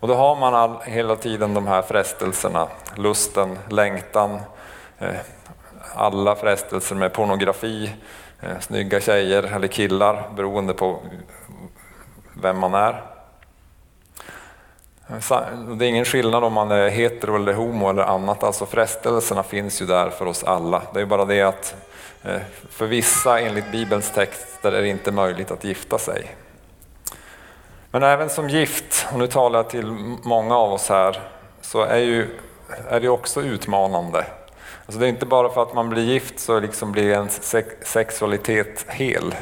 Och 0.00 0.08
då 0.08 0.14
har 0.14 0.36
man 0.36 0.54
all, 0.54 0.80
hela 0.84 1.16
tiden 1.16 1.54
de 1.54 1.66
här 1.66 1.82
frestelserna, 1.82 2.68
lusten, 2.96 3.58
längtan, 3.68 4.40
eh, 4.98 5.14
alla 5.94 6.36
frestelser 6.36 6.94
med 6.96 7.12
pornografi, 7.12 7.94
eh, 8.40 8.60
snygga 8.60 9.00
tjejer 9.00 9.42
eller 9.42 9.68
killar 9.68 10.30
beroende 10.36 10.74
på 10.74 10.98
vem 12.42 12.58
man 12.58 12.74
är. 12.74 13.11
Det 15.78 15.84
är 15.84 15.88
ingen 15.88 16.04
skillnad 16.04 16.44
om 16.44 16.52
man 16.52 16.70
är 16.70 16.88
hetero 16.88 17.36
eller 17.36 17.52
homo 17.52 17.90
eller 17.90 18.02
annat, 18.02 18.42
alltså 18.42 18.66
frestelserna 18.66 19.42
finns 19.42 19.82
ju 19.82 19.86
där 19.86 20.10
för 20.10 20.26
oss 20.26 20.44
alla. 20.44 20.82
Det 20.94 21.00
är 21.00 21.06
bara 21.06 21.24
det 21.24 21.42
att 21.42 21.74
eh, 22.22 22.40
för 22.70 22.86
vissa 22.86 23.40
enligt 23.40 23.72
Bibelns 23.72 24.10
texter 24.10 24.72
är 24.72 24.82
det 24.82 24.88
inte 24.88 25.12
möjligt 25.12 25.50
att 25.50 25.64
gifta 25.64 25.98
sig. 25.98 26.36
Men 27.90 28.02
även 28.02 28.30
som 28.30 28.48
gift, 28.48 29.06
och 29.12 29.18
nu 29.18 29.26
talar 29.26 29.58
jag 29.58 29.70
till 29.70 29.86
många 30.22 30.56
av 30.56 30.72
oss 30.72 30.88
här, 30.88 31.20
så 31.60 31.82
är, 31.82 31.98
ju, 31.98 32.38
är 32.88 33.00
det 33.00 33.08
också 33.08 33.42
utmanande. 33.42 34.24
Alltså 34.86 35.00
det 35.00 35.06
är 35.06 35.10
inte 35.10 35.26
bara 35.26 35.48
för 35.48 35.62
att 35.62 35.74
man 35.74 35.88
blir 35.88 36.02
gift 36.02 36.40
så 36.40 36.60
liksom 36.60 36.92
blir 36.92 37.10
ens 37.10 37.56
sexualitet 37.82 38.86
hel, 38.88 39.34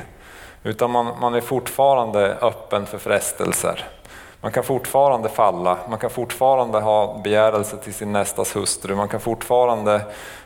utan 0.62 0.90
man, 0.90 1.20
man 1.20 1.34
är 1.34 1.40
fortfarande 1.40 2.34
öppen 2.40 2.86
för 2.86 2.98
frestelser. 2.98 3.84
Man 4.42 4.52
kan 4.52 4.64
fortfarande 4.64 5.28
falla, 5.28 5.78
man 5.88 5.98
kan 5.98 6.10
fortfarande 6.10 6.80
ha 6.80 7.20
begärelse 7.24 7.76
till 7.76 7.94
sin 7.94 8.12
nästas 8.12 8.56
hustru, 8.56 8.94
man 8.94 9.08
kan 9.08 9.20
fortfarande, 9.20 9.94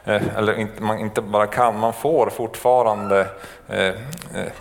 eh, 0.05 0.37
eller 0.37 0.59
inte, 0.59 0.83
man 0.83 0.99
inte 0.99 1.23
bara 1.23 1.47
kan, 1.47 1.79
man 1.79 1.93
får 1.93 2.31
fortfarande 2.31 3.27
eh, 3.69 3.87
eh, 3.87 4.53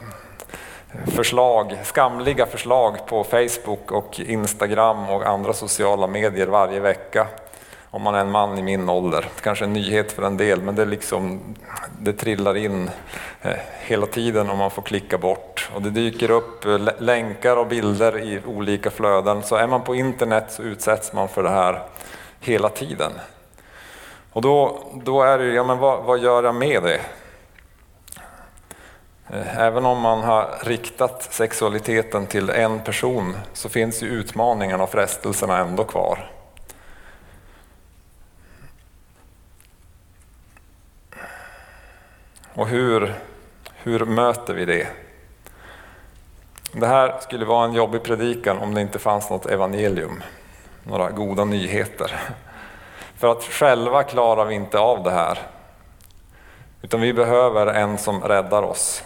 förslag, 1.15 1.79
skamliga 1.83 2.45
förslag 2.45 3.07
på 3.07 3.23
Facebook 3.23 3.91
och 3.91 4.19
Instagram 4.19 5.09
och 5.09 5.25
andra 5.25 5.53
sociala 5.53 6.07
medier 6.07 6.47
varje 6.47 6.79
vecka. 6.79 7.27
Om 7.93 8.01
man 8.01 8.15
är 8.15 8.19
en 8.19 8.31
man 8.31 8.57
i 8.57 8.61
min 8.61 8.89
ålder. 8.89 9.25
Kanske 9.41 9.65
en 9.65 9.73
nyhet 9.73 10.11
för 10.11 10.23
en 10.23 10.37
del, 10.37 10.61
men 10.61 10.75
det, 10.75 10.85
liksom, 10.85 11.39
det 11.99 12.13
trillar 12.13 12.57
in 12.57 12.89
eh, 13.41 13.55
hela 13.79 14.05
tiden 14.05 14.49
och 14.49 14.57
man 14.57 14.71
får 14.71 14.81
klicka 14.81 15.17
bort. 15.17 15.69
Och 15.75 15.81
det 15.81 15.89
dyker 15.89 16.31
upp 16.31 16.65
eh, 16.65 16.77
länkar 16.97 17.57
och 17.57 17.67
bilder 17.67 18.19
i 18.19 18.39
olika 18.45 18.91
flöden. 18.91 19.43
Så 19.43 19.55
är 19.55 19.67
man 19.67 19.83
på 19.83 19.95
internet 19.95 20.45
så 20.49 20.63
utsätts 20.63 21.13
man 21.13 21.27
för 21.27 21.43
det 21.43 21.49
här 21.49 21.83
hela 22.39 22.69
tiden. 22.69 23.11
Och 24.31 24.41
då, 24.41 24.79
då 24.93 25.21
är 25.21 25.37
det 25.37 25.45
ja 25.45 25.63
men 25.63 25.77
vad, 25.77 26.03
vad 26.03 26.19
gör 26.19 26.43
jag 26.43 26.55
med 26.55 26.83
det? 26.83 26.99
Eh, 29.29 29.59
även 29.59 29.85
om 29.85 29.99
man 29.99 30.19
har 30.19 30.49
riktat 30.63 31.23
sexualiteten 31.33 32.25
till 32.25 32.49
en 32.49 32.79
person 32.79 33.37
så 33.53 33.69
finns 33.69 34.03
ju 34.03 34.07
utmaningarna 34.07 34.83
och 34.83 34.91
frestelserna 34.91 35.57
ändå 35.57 35.83
kvar. 35.83 36.32
Och 42.55 42.67
hur, 42.67 43.13
hur 43.73 44.05
möter 44.05 44.53
vi 44.53 44.65
det? 44.65 44.87
Det 46.71 46.87
här 46.87 47.19
skulle 47.19 47.45
vara 47.45 47.65
en 47.65 47.73
jobbig 47.73 48.03
predikan 48.03 48.57
om 48.57 48.73
det 48.73 48.81
inte 48.81 48.99
fanns 48.99 49.29
något 49.29 49.45
evangelium, 49.45 50.23
några 50.83 51.09
goda 51.09 51.45
nyheter. 51.45 52.19
För 53.17 53.31
att 53.31 53.43
själva 53.43 54.03
klarar 54.03 54.45
vi 54.45 54.55
inte 54.55 54.79
av 54.79 55.03
det 55.03 55.11
här, 55.11 55.39
utan 56.81 57.01
vi 57.01 57.13
behöver 57.13 57.67
en 57.67 57.97
som 57.97 58.21
räddar 58.21 58.63
oss. 58.63 59.03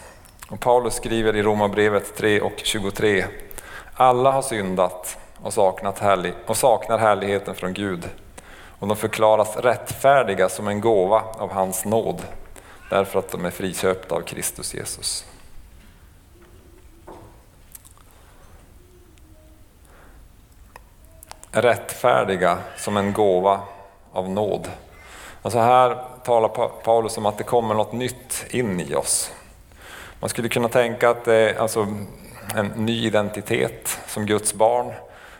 Och 0.50 0.60
Paulus 0.60 0.94
skriver 0.94 1.36
i 1.36 1.44
Romarbrevet 1.44 2.18
3 2.18 2.42
och 2.42 2.54
23. 2.56 3.26
Alla 3.94 4.32
har 4.32 4.42
syndat 4.42 5.18
och, 5.42 5.54
saknat 5.54 6.00
härlig, 6.00 6.34
och 6.46 6.58
saknar 6.58 6.98
härligheten 6.98 7.56
från 7.56 7.74
Gud 7.74 8.10
och 8.80 8.88
de 8.88 8.98
förklaras 8.98 9.58
rättfärdiga 9.58 10.50
som 10.50 10.68
en 10.68 10.82
gåva 10.82 11.24
av 11.38 11.52
hans 11.52 11.86
nåd 11.86 12.22
därför 12.90 13.20
att 13.20 13.32
de 13.32 13.46
är 13.46 13.52
friköpta 13.52 14.16
av 14.16 14.22
Kristus 14.22 14.74
Jesus. 14.74 15.26
Rättfärdiga 21.52 22.58
som 22.78 22.98
en 22.98 23.14
gåva 23.14 23.62
av 24.12 24.30
nåd. 24.30 24.72
Alltså 25.42 25.60
här 25.60 26.04
talar 26.24 26.50
Paulus 26.84 27.18
om 27.18 27.26
att 27.26 27.38
det 27.38 27.44
kommer 27.44 27.76
något 27.76 27.94
nytt 27.94 28.46
in 28.50 28.80
i 28.80 28.96
oss. 28.96 29.32
Man 30.20 30.30
skulle 30.30 30.50
kunna 30.50 30.70
tänka 30.70 31.10
att 31.10 31.26
det 31.26 31.36
är 31.36 31.60
alltså 31.60 31.88
en 32.56 32.68
ny 32.68 33.06
identitet 33.06 34.00
som 34.08 34.26
Guds 34.26 34.54
barn, 34.54 34.94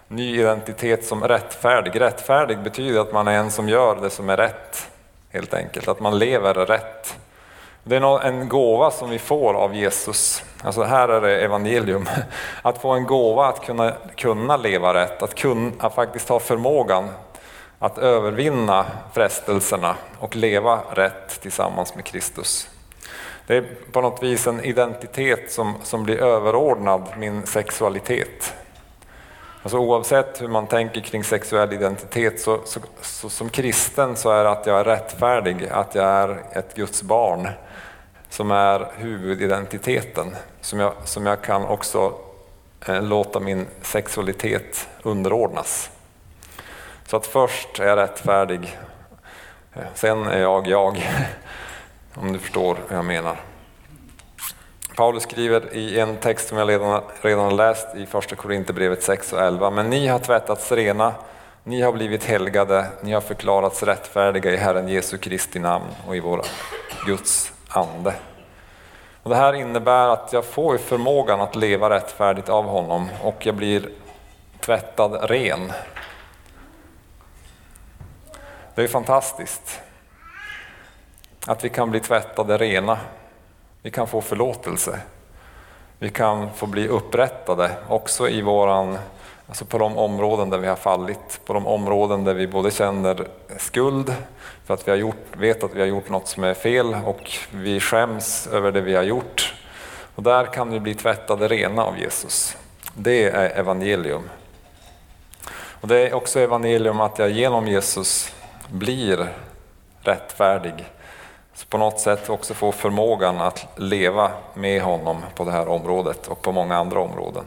ny 0.08 0.40
identitet 0.40 1.06
som 1.06 1.24
rättfärdig. 1.24 2.02
Rättfärdig 2.02 2.60
betyder 2.60 3.00
att 3.00 3.14
man 3.14 3.28
är 3.28 3.38
en 3.38 3.52
som 3.52 3.70
gör 3.70 4.02
det 4.02 4.10
som 4.10 4.30
är 4.30 4.38
rätt, 4.38 4.90
helt 5.30 5.54
enkelt, 5.54 5.88
att 5.88 6.00
man 6.00 6.20
lever 6.20 6.54
rätt. 6.54 7.18
Det 7.88 7.96
är 7.96 8.26
en 8.26 8.50
gåva 8.50 8.92
som 8.92 9.10
vi 9.10 9.20
får 9.20 9.54
av 9.54 9.76
Jesus. 9.76 10.44
Alltså 10.64 10.84
här 10.84 11.10
är 11.10 11.22
det 11.22 11.42
evangelium. 11.42 12.10
Att 12.62 12.78
få 12.78 12.90
en 12.90 13.04
gåva 13.04 13.48
att 13.48 13.66
kunna, 13.66 13.94
kunna 14.16 14.58
leva 14.58 14.94
rätt, 14.94 15.24
att, 15.24 15.36
kunna, 15.36 15.72
att 15.80 15.96
faktiskt 15.96 16.30
ha 16.30 16.40
förmågan 16.40 17.10
att 17.80 17.98
övervinna 17.98 18.86
frestelserna 19.14 19.96
och 20.20 20.36
leva 20.36 20.80
rätt 20.94 21.42
tillsammans 21.42 21.96
med 21.96 22.06
Kristus. 22.06 22.70
Det 23.48 23.58
är 23.58 23.66
på 23.92 24.02
något 24.02 24.24
vis 24.24 24.48
en 24.48 24.64
identitet 24.64 25.52
som, 25.52 25.74
som 25.84 26.04
blir 26.04 26.22
överordnad 26.24 27.04
min 27.18 27.46
sexualitet. 27.46 28.54
Alltså 29.64 29.78
oavsett 29.78 30.42
hur 30.42 30.48
man 30.48 30.68
tänker 30.68 31.02
kring 31.02 31.24
sexuell 31.24 31.74
identitet 31.74 32.42
så, 32.42 32.60
så, 32.66 32.80
så, 33.02 33.30
som 33.30 33.50
kristen 33.50 34.16
så 34.16 34.30
är 34.30 34.44
det 34.44 34.50
att 34.50 34.66
jag 34.66 34.80
är 34.80 34.84
rättfärdig, 34.84 35.68
att 35.72 35.96
jag 35.96 36.06
är 36.06 36.44
ett 36.54 36.76
Guds 36.76 37.04
barn 37.04 37.50
som 38.30 38.52
är 38.52 38.88
huvudidentiteten 38.98 40.36
som 40.62 40.80
jag, 40.80 40.94
som 41.04 41.26
jag 41.26 41.42
kan 41.42 41.66
också 41.66 42.14
eh, 42.88 43.04
låta 43.04 43.40
min 43.40 43.68
sexualitet 43.82 44.88
underordnas. 45.04 45.90
Så 47.06 47.18
att 47.18 47.28
först 47.28 47.80
är 47.80 47.88
jag 47.88 47.98
rättfärdig, 47.98 48.78
eh, 49.74 49.82
sen 49.94 50.28
är 50.28 50.40
jag 50.40 50.68
jag. 50.68 51.10
Om 52.16 52.34
du 52.34 52.40
förstår 52.40 52.78
vad 52.90 52.98
jag 52.98 53.06
menar. 53.06 53.36
Paulus 54.96 55.24
skriver 55.24 55.76
i 55.76 56.00
en 56.00 56.18
text 56.18 56.48
som 56.48 56.58
jag 56.58 56.70
redan, 56.70 57.02
redan 57.22 57.56
läst 57.56 57.96
i 57.96 58.06
första 58.06 58.36
Korinthierbrevet 58.36 59.04
6 59.04 59.34
och 59.34 59.42
11. 59.42 59.70
Men 59.70 59.90
ni 59.90 60.08
har 60.08 60.20
tvättats 60.20 60.72
rena, 60.72 61.14
ni 61.64 61.82
har 61.82 61.92
blivit 61.92 62.24
helgade, 62.24 62.86
ni 63.02 63.14
har 63.14 63.22
förklarats 63.22 63.84
rättfärdiga 63.84 64.52
i 64.52 64.58
Herren 64.58 64.88
Jesu 64.88 65.18
Kristi 65.18 65.60
namn 65.60 65.86
och 66.08 66.16
i 66.16 66.20
vår 66.20 66.46
Guds 67.06 67.54
ande. 67.70 68.14
Och 69.24 69.30
det 69.30 69.36
här 69.36 69.54
innebär 69.54 70.08
att 70.08 70.34
jag 70.34 70.46
får 70.46 70.78
förmågan 70.78 71.42
att 71.42 71.56
leva 71.56 71.90
rättfärdigt 71.90 72.50
av 72.50 72.66
honom 72.66 73.10
och 73.24 73.46
jag 73.46 73.56
blir 73.56 73.90
tvättad 74.60 75.30
ren. 75.30 75.72
Det 78.76 78.84
är 78.84 78.88
fantastiskt 78.88 79.82
att 81.48 81.64
vi 81.64 81.70
kan 81.70 81.92
bli 81.92 82.00
tvättade 82.00 82.58
rena. 82.58 82.98
Vi 83.82 83.92
kan 83.92 84.08
få 84.08 84.22
förlåtelse. 84.22 85.00
Vi 86.00 86.10
kan 86.10 86.54
få 86.54 86.66
bli 86.66 86.88
upprättade 86.88 87.72
också 87.88 88.30
i 88.30 88.42
våran, 88.42 88.98
alltså 89.48 89.66
på 89.66 89.78
de 89.78 89.98
områden 89.98 90.50
där 90.50 90.58
vi 90.58 90.68
har 90.68 90.76
fallit, 90.76 91.42
på 91.46 91.54
de 91.54 91.68
områden 91.68 92.24
där 92.24 92.34
vi 92.34 92.48
både 92.48 92.72
känner 92.72 93.28
skuld 93.58 94.14
för 94.66 94.74
att 94.74 94.88
vi 94.88 94.92
har 94.92 94.98
gjort, 94.98 95.36
vet 95.38 95.64
att 95.64 95.74
vi 95.74 95.80
har 95.80 95.88
gjort 95.88 96.10
något 96.10 96.28
som 96.28 96.44
är 96.44 96.54
fel 96.54 96.96
och 97.06 97.32
vi 97.52 97.80
skäms 97.80 98.48
över 98.48 98.72
det 98.72 98.82
vi 98.82 98.96
har 98.96 99.04
gjort. 99.04 99.54
Och 100.16 100.24
där 100.24 100.46
kan 100.46 100.70
vi 100.70 100.80
bli 100.80 100.96
tvättade 100.96 101.48
rena 101.48 101.84
av 101.84 102.00
Jesus. 102.00 102.58
Det 102.94 103.24
är 103.24 103.60
evangelium. 103.60 104.30
Och 105.82 105.88
det 105.88 106.08
är 106.08 106.14
också 106.14 106.40
evangelium 106.40 107.02
att 107.02 107.20
jag 107.20 107.30
genom 107.30 107.68
Jesus 107.68 108.34
blir 108.70 109.34
rättfärdig 110.02 110.86
så 111.54 111.66
på 111.66 111.78
något 111.78 112.00
sätt 112.00 112.30
också 112.30 112.54
få 112.54 112.72
förmågan 112.72 113.42
att 113.42 113.68
leva 113.76 114.32
med 114.54 114.82
honom 114.82 115.18
på 115.36 115.44
det 115.44 115.52
här 115.52 115.68
området 115.68 116.28
och 116.28 116.42
på 116.42 116.52
många 116.52 116.78
andra 116.78 117.00
områden. 117.00 117.44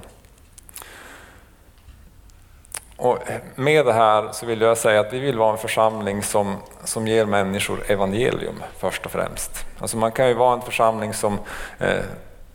Och 3.01 3.19
med 3.55 3.87
det 3.87 3.93
här 3.93 4.33
så 4.33 4.47
vill 4.47 4.61
jag 4.61 4.79
säga 4.79 5.01
att 5.01 5.13
vi 5.13 5.19
vill 5.19 5.39
vara 5.39 5.53
en 5.53 5.59
församling 5.59 6.23
som, 6.23 6.57
som 6.85 7.07
ger 7.07 7.25
människor 7.25 7.83
evangelium 7.87 8.63
först 8.79 9.07
och 9.07 9.13
främst. 9.13 9.67
Alltså 9.79 9.97
man 9.97 10.13
kan 10.13 10.29
ju 10.29 10.35
vara 10.35 10.55
en 10.55 10.63
församling 10.63 11.15
som 11.15 11.39
eh, 11.79 12.03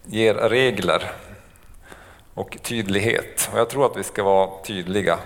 ger 0.04 0.34
regler 0.34 1.12
och 2.34 2.58
tydlighet. 2.62 3.50
Och 3.54 3.60
jag 3.60 3.70
tror 3.70 3.86
att 3.86 3.98
vi 3.98 4.04
ska 4.04 4.24
vara 4.24 4.50
tydliga. 4.64 5.18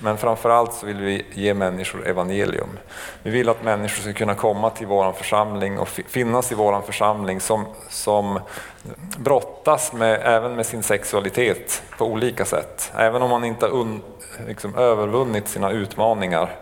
Men 0.00 0.18
framförallt 0.18 0.72
så 0.72 0.86
vill 0.86 0.96
vi 0.96 1.24
ge 1.32 1.54
människor 1.54 2.06
evangelium. 2.06 2.78
Vi 3.22 3.30
vill 3.30 3.48
att 3.48 3.64
människor 3.64 4.02
ska 4.02 4.12
kunna 4.12 4.34
komma 4.34 4.70
till 4.70 4.86
vår 4.86 5.12
församling 5.12 5.78
och 5.78 5.88
finnas 5.88 6.52
i 6.52 6.54
vår 6.54 6.80
församling 6.80 7.40
som, 7.40 7.66
som 7.88 8.40
brottas 9.18 9.92
med, 9.92 10.20
även 10.24 10.56
med 10.56 10.66
sin 10.66 10.82
sexualitet 10.82 11.82
på 11.98 12.06
olika 12.06 12.44
sätt. 12.44 12.92
Även 12.96 13.22
om 13.22 13.30
man 13.30 13.44
inte 13.44 13.66
har 13.66 13.72
un, 13.72 14.02
liksom, 14.46 14.74
övervunnit 14.74 15.48
sina 15.48 15.70
utmaningar 15.70 16.56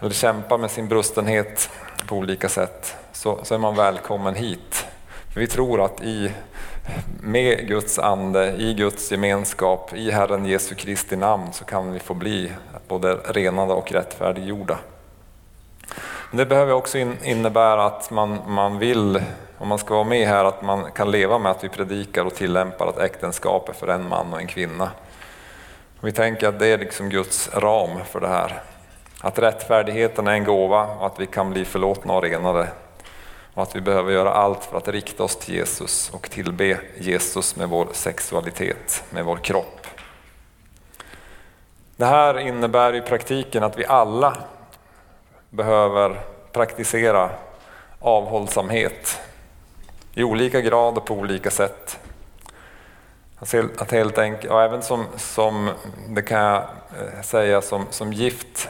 eller 0.00 0.14
kämpar 0.14 0.58
med 0.58 0.70
sin 0.70 0.88
brustenhet 0.88 1.70
på 2.06 2.16
olika 2.16 2.48
sätt 2.48 2.96
så, 3.12 3.44
så 3.44 3.54
är 3.54 3.58
man 3.58 3.76
välkommen 3.76 4.34
hit. 4.34 4.86
För 5.32 5.40
vi 5.40 5.46
tror 5.46 5.84
att 5.84 6.02
i 6.02 6.30
med 7.20 7.68
Guds 7.68 7.98
ande, 7.98 8.52
i 8.58 8.74
Guds 8.74 9.12
gemenskap, 9.12 9.94
i 9.94 10.10
Herren 10.10 10.46
Jesu 10.46 10.74
Kristi 10.74 11.16
namn 11.16 11.52
så 11.52 11.64
kan 11.64 11.92
vi 11.92 11.98
få 11.98 12.14
bli 12.14 12.52
både 12.88 13.14
renade 13.14 13.72
och 13.72 13.92
rättfärdiggjorda. 13.92 14.78
Det 16.32 16.46
behöver 16.46 16.72
också 16.72 16.98
innebära 17.22 17.84
att 17.84 18.10
man, 18.10 18.38
man 18.48 18.78
vill, 18.78 19.22
om 19.58 19.68
man 19.68 19.78
ska 19.78 19.94
vara 19.94 20.04
med 20.04 20.28
här, 20.28 20.44
att 20.44 20.62
man 20.62 20.90
kan 20.90 21.10
leva 21.10 21.38
med 21.38 21.50
att 21.50 21.64
vi 21.64 21.68
predikar 21.68 22.24
och 22.24 22.34
tillämpar 22.34 22.86
att 22.86 22.98
äktenskap 22.98 23.68
är 23.68 23.72
för 23.72 23.88
en 23.88 24.08
man 24.08 24.32
och 24.32 24.40
en 24.40 24.46
kvinna. 24.46 24.90
Vi 26.00 26.12
tänker 26.12 26.48
att 26.48 26.58
det 26.58 26.66
är 26.66 26.78
liksom 26.78 27.08
Guds 27.08 27.50
ram 27.54 27.98
för 28.04 28.20
det 28.20 28.28
här. 28.28 28.62
Att 29.20 29.38
rättfärdigheten 29.38 30.26
är 30.26 30.32
en 30.32 30.44
gåva 30.44 30.86
och 30.86 31.06
att 31.06 31.20
vi 31.20 31.26
kan 31.26 31.50
bli 31.50 31.64
förlåtna 31.64 32.14
och 32.14 32.22
renade 32.22 32.68
och 33.54 33.62
att 33.62 33.76
vi 33.76 33.80
behöver 33.80 34.12
göra 34.12 34.32
allt 34.32 34.64
för 34.64 34.76
att 34.76 34.88
rikta 34.88 35.22
oss 35.22 35.36
till 35.36 35.54
Jesus 35.54 36.10
och 36.10 36.30
tillbe 36.30 36.80
Jesus 36.98 37.56
med 37.56 37.68
vår 37.68 37.88
sexualitet, 37.92 39.04
med 39.10 39.24
vår 39.24 39.36
kropp. 39.36 39.86
Det 41.96 42.06
här 42.06 42.38
innebär 42.38 42.94
i 42.94 43.00
praktiken 43.00 43.62
att 43.62 43.78
vi 43.78 43.86
alla 43.86 44.36
behöver 45.50 46.20
praktisera 46.52 47.30
avhållsamhet 48.00 49.20
i 50.14 50.24
olika 50.24 50.60
grad 50.60 50.98
och 50.98 51.06
på 51.06 51.14
olika 51.14 51.50
sätt. 51.50 51.98
Att 53.78 53.90
helt 53.90 54.18
enkelt, 54.18 54.52
och 54.52 54.62
även 54.62 54.82
som, 54.82 55.04
som 55.16 55.70
det 56.08 56.22
kan 56.22 56.38
jag 56.38 56.62
eh, 56.62 57.22
säga 57.22 57.62
som, 57.62 57.86
som 57.90 58.12
gift 58.12 58.68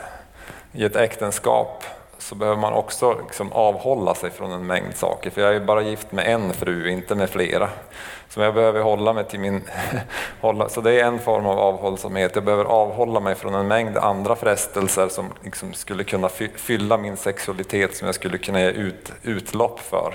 i 0.73 0.85
ett 0.85 0.97
äktenskap 0.97 1.85
så 2.25 2.35
behöver 2.35 2.61
man 2.61 2.73
också 2.73 3.19
liksom 3.23 3.53
avhålla 3.53 4.15
sig 4.15 4.31
från 4.31 4.53
en 4.53 4.67
mängd 4.67 4.97
saker. 4.97 5.31
För 5.31 5.41
jag 5.41 5.57
är 5.57 5.61
bara 5.61 5.83
gift 5.83 6.13
med 6.13 6.27
en 6.29 6.53
fru, 6.53 6.91
inte 6.91 7.15
med 7.15 7.31
flera. 7.31 7.69
Så 8.29 8.41
jag 8.41 8.55
behöver 8.55 8.81
hålla 8.81 9.13
mig 9.13 9.25
till 9.25 9.41
min... 9.41 9.63
så 10.69 10.81
det 10.81 11.01
är 11.01 11.05
en 11.05 11.19
form 11.19 11.47
av 11.47 11.59
avhållsamhet. 11.59 12.35
Jag 12.35 12.45
behöver 12.45 12.65
avhålla 12.65 13.21
mig 13.21 13.35
från 13.35 13.55
en 13.55 13.69
mängd 13.69 13.97
andra 13.97 14.37
frestelser 14.37 15.09
som 15.09 15.33
liksom 15.43 15.73
skulle 15.73 16.05
kunna 16.05 16.29
fylla 16.55 16.97
min 16.97 17.17
sexualitet, 17.17 17.97
som 17.97 18.07
jag 18.07 18.15
skulle 18.15 18.39
kunna 18.39 18.61
ge 18.61 18.71
ut, 18.71 19.13
utlopp 19.23 19.81
för. 19.81 20.15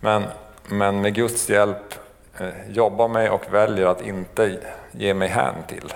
Men, 0.00 0.24
men 0.66 1.00
med 1.00 1.14
Guds 1.14 1.48
hjälp 1.48 1.94
eh, 2.38 2.48
jobbar 2.68 3.08
mig 3.08 3.30
och 3.30 3.42
väljer 3.50 3.86
att 3.86 4.06
inte 4.06 4.58
ge 4.92 5.14
mig 5.14 5.28
hän 5.28 5.54
till. 5.68 5.92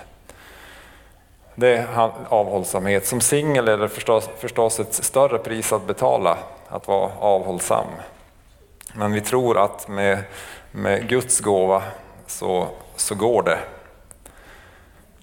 Det 1.55 1.77
är 1.77 2.11
avhållsamhet. 2.29 3.07
Som 3.07 3.21
singel 3.21 3.69
är 3.69 3.77
det 3.77 3.89
förstås, 3.89 4.29
förstås 4.39 4.81
ett 4.81 4.95
större 4.95 5.39
pris 5.39 5.73
att 5.73 5.87
betala 5.87 6.39
att 6.69 6.89
vara 6.89 7.11
avhållsam. 7.19 7.87
Men 8.95 9.13
vi 9.13 9.21
tror 9.21 9.59
att 9.59 9.89
med, 9.89 10.19
med 10.71 11.09
Guds 11.09 11.41
gåva 11.41 11.83
så, 12.27 12.67
så 12.97 13.15
går 13.15 13.43
det. 13.43 13.59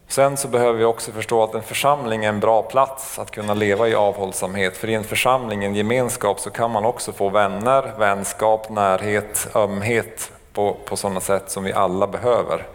Sen 0.08 0.38
så 0.38 0.48
behöver 0.48 0.80
vi 0.80 0.86
också 0.86 1.12
förstå 1.12 1.44
att 1.44 1.56
en 1.56 1.64
församling 1.64 2.26
är 2.26 2.30
en 2.30 2.40
bra 2.40 2.62
plats 2.62 3.20
att 3.20 3.32
kunna 3.32 3.54
leva 3.54 3.88
i 3.88 3.96
avhållsamhet. 3.96 4.78
För 4.78 4.90
i 4.90 4.94
en 4.94 5.04
församling, 5.04 5.64
en 5.64 5.76
gemenskap, 5.76 6.40
så 6.40 6.50
kan 6.50 6.72
man 6.72 6.86
också 6.86 7.12
få 7.12 7.30
vänner, 7.30 7.94
vänskap, 7.98 8.70
närhet, 8.70 9.48
ömhet 9.56 10.32
på, 10.54 10.78
på 10.86 10.98
sådana 10.98 11.20
sätt 11.20 11.52
som 11.52 11.64
vi 11.64 11.74
alla 11.74 12.08
behöver. 12.08 12.68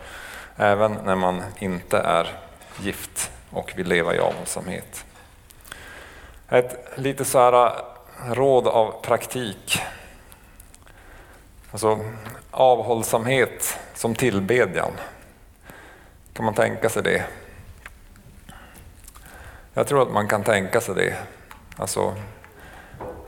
Även 0.57 0.99
när 1.05 1.17
man 1.17 1.43
inte 1.59 1.99
är 1.99 2.29
gift 2.81 3.31
och 3.57 3.73
vill 3.77 3.89
leva 3.89 4.15
i 4.15 4.19
avhållsamhet. 4.19 5.05
Ett 6.49 6.89
lite 6.95 7.25
så 7.25 7.39
här 7.39 7.67
äh, 7.67 8.33
råd 8.33 8.67
av 8.67 9.03
praktik. 9.03 9.79
Alltså 11.71 12.01
avhållsamhet 12.51 13.79
som 13.95 14.15
tillbedjan. 14.15 14.93
Kan 16.33 16.45
man 16.45 16.55
tänka 16.55 16.89
sig 16.89 17.03
det? 17.03 17.25
Jag 19.75 19.87
tror 19.87 20.03
att 20.03 20.13
man 20.13 20.29
kan 20.29 20.43
tänka 20.43 20.81
sig 20.81 20.95
det. 20.95 21.17
Alltså, 21.77 22.15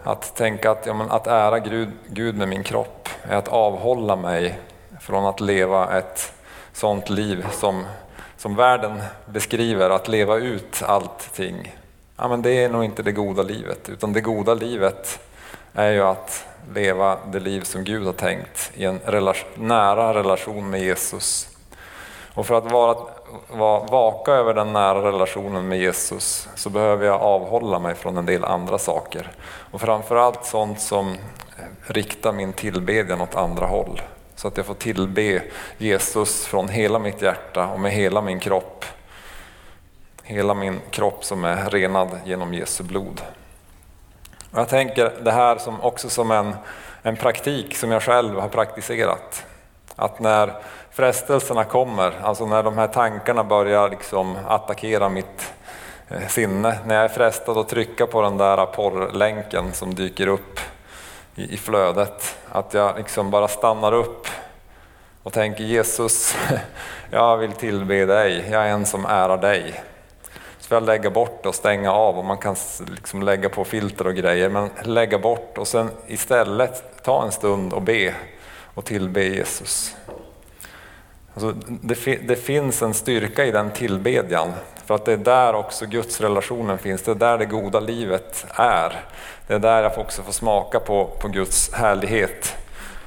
att 0.03 0.37
tänka 0.37 0.71
att, 0.71 0.87
ja, 0.87 0.95
men 0.95 1.11
att 1.11 1.27
ära 1.27 1.59
Gud, 1.59 1.91
Gud 2.07 2.37
med 2.37 2.49
min 2.49 2.63
kropp 2.65 3.09
är 3.23 3.37
att 3.37 3.49
avhålla 3.49 4.17
mig 4.17 4.59
från 5.01 5.27
att 5.27 5.41
leva 5.41 5.99
ett 5.99 6.33
sådant 6.73 7.11
liv 7.11 7.47
som 7.53 7.85
som 8.39 8.55
världen 8.55 9.03
beskriver, 9.27 9.91
att 9.91 10.09
leva 10.09 10.37
ut 10.37 10.83
allting, 10.83 11.77
ja, 12.17 12.29
men 12.29 12.43
det 12.43 12.65
är 12.65 12.69
nog 12.69 12.85
inte 12.85 13.03
det 13.03 13.13
goda 13.13 13.43
livet. 13.43 13.89
Utan 13.89 14.13
det 14.13 14.21
goda 14.21 14.55
livet 14.55 15.21
är 15.75 15.91
ju 15.91 16.03
att 16.03 16.47
leva 16.75 17.19
det 17.33 17.41
liv 17.41 17.61
som 17.61 17.85
Gud 17.85 18.07
har 18.07 18.13
tänkt 18.13 18.71
i 18.75 18.85
en 18.85 19.01
relation, 19.05 19.51
nära 19.55 20.15
relation 20.15 20.71
med 20.71 20.83
Jesus. 20.83 21.49
Och 22.35 22.47
för 22.47 22.55
att 22.55 22.73
vara, 22.73 22.97
vara, 23.49 23.87
vaka 23.87 24.33
över 24.33 24.55
den 24.55 24.73
nära 24.73 25.03
relationen 25.09 25.69
med 25.69 25.79
Jesus 25.79 26.49
så 26.55 26.71
behöver 26.71 27.07
jag 27.07 27.21
avhålla 27.21 27.79
mig 27.79 27.95
från 27.95 28.17
en 28.17 28.27
del 28.27 28.45
andra 28.45 28.79
saker. 28.79 29.31
Och 29.71 29.81
framförallt 29.81 30.45
sånt 30.45 30.81
som 30.81 31.17
riktar 31.87 32.33
min 32.33 32.53
tillbedjan 32.53 33.21
åt 33.21 33.35
andra 33.35 33.67
håll. 33.67 34.01
Så 34.39 34.49
att 34.49 34.57
jag 34.57 34.67
får 34.67 34.75
tillbe 34.75 35.43
Jesus 35.79 36.47
från 36.47 36.69
hela 36.69 36.99
mitt 36.99 37.23
hjärta 37.23 37.67
och 37.67 37.81
med 37.81 37.93
hela 37.93 38.21
min 38.21 38.41
kropp. 38.41 38.85
Hela 40.23 40.55
min 40.55 40.81
kropp 40.91 41.25
som 41.25 41.45
är 41.45 41.71
renad 41.71 42.09
genom 42.25 42.55
Jesu 42.55 42.85
blod. 42.85 43.21
Och 44.51 44.59
jag 44.59 44.69
tänker 44.69 45.13
det 45.23 45.33
här 45.33 45.59
som 45.59 45.81
också 45.81 46.11
som 46.11 46.31
en, 46.31 46.57
en 47.03 47.17
praktik 47.17 47.77
som 47.77 47.91
jag 47.91 48.03
själv 48.03 48.41
har 48.41 48.49
praktiserat. 48.49 49.45
Att 49.97 50.21
när 50.21 50.53
frestelserna 50.91 51.65
kommer, 51.65 52.13
alltså 52.23 52.47
när 52.47 52.63
de 52.63 52.79
här 52.79 52.89
tankarna 52.89 53.45
börjar 53.45 53.91
liksom 53.91 54.37
attackera 54.49 55.09
mitt 55.09 55.53
eh, 56.09 56.29
sinne, 56.29 56.79
när 56.87 56.95
jag 56.95 57.05
är 57.05 57.09
frestad 57.09 57.59
att 57.59 57.69
trycka 57.69 58.07
på 58.07 58.23
den 58.23 58.37
där 58.37 58.67
porrlänken 58.67 59.73
som 59.73 59.95
dyker 59.95 60.27
upp 60.27 60.61
i, 61.39 61.55
i 61.55 61.57
flödet. 61.57 62.37
Att 62.49 62.75
jag 62.75 62.97
liksom 62.97 63.31
bara 63.31 63.49
stannar 63.49 63.93
upp 63.93 64.27
och 65.23 65.33
tänker 65.33 65.65
Jesus, 65.65 66.37
jag 67.11 67.37
vill 67.37 67.53
tillbe 67.53 68.05
dig, 68.05 68.49
jag 68.51 68.67
är 68.67 68.69
en 68.69 68.87
som 68.87 69.07
ärar 69.07 69.39
dig. 69.39 69.83
Så 70.59 70.69
får 70.69 70.77
jag 70.77 70.83
lägga 70.83 71.11
bort 71.11 71.47
och 71.47 71.55
stänga 71.55 71.93
av 71.93 72.19
och 72.19 72.25
man 72.25 72.39
kan 72.39 72.57
liksom 72.91 73.23
lägga 73.23 73.49
på 73.49 73.65
filter 73.65 74.07
och 74.07 74.15
grejer, 74.15 74.49
men 74.49 74.71
lägga 74.83 75.19
bort 75.19 75.59
och 75.59 75.69
sen 75.69 75.91
istället 76.07 77.03
ta 77.03 77.25
en 77.25 77.33
stund 77.33 77.73
och 77.73 77.83
be 77.83 78.15
och 78.75 78.85
tillbe 78.85 79.25
Jesus. 79.25 79.97
Alltså 81.39 81.55
det, 81.69 82.17
det, 82.29 82.37
finns 82.37 82.83
en 82.83 82.95
styrka 82.95 83.45
i 83.45 83.51
den 83.51 83.71
tillbedjan, 83.71 84.53
för 84.87 84.95
att 84.95 85.05
det 85.05 85.13
är 85.13 85.17
där 85.17 85.55
också 85.55 85.87
Guds 85.87 86.21
relationen 86.21 86.79
finns, 86.79 87.03
det 87.03 87.11
är 87.11 87.15
där 87.15 87.39
det 87.39 87.47
goda 87.47 87.81
livet 87.81 88.47
är. 88.55 89.05
Det 89.47 89.55
är 89.55 89.59
där 89.59 89.83
jag 89.83 89.99
också 89.99 90.23
får 90.23 90.33
smaka 90.33 90.81
på, 90.81 91.05
på 91.21 91.29
Guds 91.29 91.73
härlighet, 91.73 92.57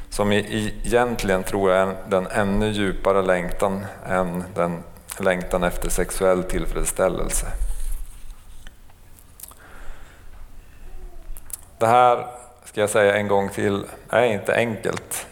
som 0.10 0.32
egentligen 0.32 1.44
tror 1.44 1.72
jag 1.72 1.90
är 1.90 1.96
den 2.10 2.28
ännu 2.28 2.70
djupare 2.70 3.22
längtan 3.22 3.86
än 4.10 4.44
den 4.56 4.84
längtan 5.20 5.64
efter 5.64 5.90
sexuell 5.90 6.44
tillfredsställelse. 6.44 7.48
Det 11.78 11.88
här, 11.88 12.28
ska 12.66 12.82
jag 12.82 12.90
säga 12.90 13.16
en 13.16 13.28
gång 13.28 13.50
till, 13.50 13.86
är 14.10 14.24
inte 14.24 14.56
enkelt. 14.56 15.28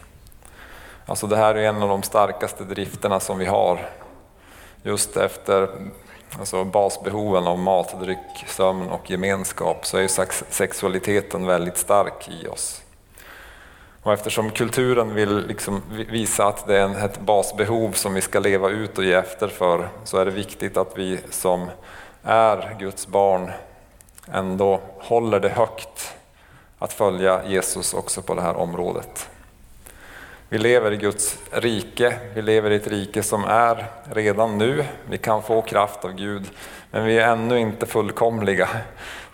Alltså 1.10 1.28
det 1.28 1.38
här 1.38 1.56
är 1.56 1.70
en 1.70 1.84
av 1.84 1.90
de 1.90 2.04
starkaste 2.04 2.64
drifterna 2.64 3.20
som 3.20 3.38
vi 3.38 3.46
har. 3.46 3.90
Just 4.84 5.18
efter 5.18 5.70
alltså 6.40 6.64
basbehoven 6.64 7.48
av 7.48 7.60
mat, 7.60 8.02
dryck, 8.02 8.46
sömn 8.48 8.90
och 8.90 9.12
gemenskap 9.12 9.86
så 9.86 9.98
är 9.98 10.08
sexualiteten 10.52 11.46
väldigt 11.46 11.78
stark 11.78 12.30
i 12.30 12.48
oss. 12.48 12.82
Och 14.04 14.14
eftersom 14.14 14.50
kulturen 14.50 15.14
vill 15.14 15.48
liksom 15.48 15.82
visa 15.90 16.48
att 16.48 16.68
det 16.68 16.78
är 16.78 17.06
ett 17.06 17.20
basbehov 17.20 17.92
som 17.92 18.14
vi 18.14 18.22
ska 18.22 18.40
leva 18.40 18.70
ut 18.70 18.98
och 18.98 19.04
ge 19.04 19.14
efter 19.14 19.48
för 19.48 19.90
så 20.04 20.18
är 20.18 20.26
det 20.26 20.32
viktigt 20.32 20.78
att 20.78 20.98
vi 20.98 21.20
som 21.30 21.70
är 22.24 22.76
Guds 22.80 23.08
barn 23.08 23.52
ändå 24.32 24.82
håller 24.98 25.40
det 25.40 25.50
högt 25.50 26.14
att 26.80 26.94
följa 26.94 27.46
Jesus 27.48 27.94
också 27.94 28.22
på 28.22 28.36
det 28.36 28.42
här 28.42 28.56
området. 28.56 29.30
Vi 30.52 30.58
lever 30.58 30.92
i 30.92 30.98
Guds 30.98 31.38
rike, 31.52 32.20
vi 32.34 32.42
lever 32.42 32.72
i 32.72 32.76
ett 32.76 32.88
rike 32.88 33.24
som 33.24 33.44
är 33.44 33.86
redan 34.12 34.58
nu. 34.58 34.86
Vi 35.10 35.18
kan 35.18 35.44
få 35.44 35.62
kraft 35.62 36.06
av 36.06 36.12
Gud, 36.12 36.50
men 36.92 37.06
vi 37.06 37.20
är 37.20 37.32
ännu 37.32 37.60
inte 37.60 37.86
fullkomliga. 37.86 38.70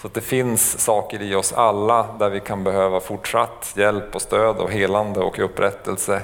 Så 0.01 0.07
att 0.07 0.13
det 0.13 0.21
finns 0.21 0.79
saker 0.79 1.21
i 1.21 1.35
oss 1.35 1.53
alla 1.53 2.15
där 2.19 2.29
vi 2.29 2.39
kan 2.39 2.63
behöva 2.63 2.99
fortsatt 2.99 3.73
hjälp 3.77 4.15
och 4.15 4.21
stöd 4.21 4.57
och 4.57 4.71
helande 4.71 5.19
och 5.19 5.39
upprättelse. 5.39 6.21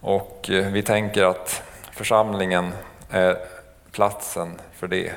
Och 0.00 0.50
eh, 0.50 0.72
vi 0.72 0.82
tänker 0.82 1.24
att 1.24 1.62
församlingen 1.92 2.72
är 3.10 3.36
platsen 3.92 4.60
för 4.74 4.88
det. 4.88 5.12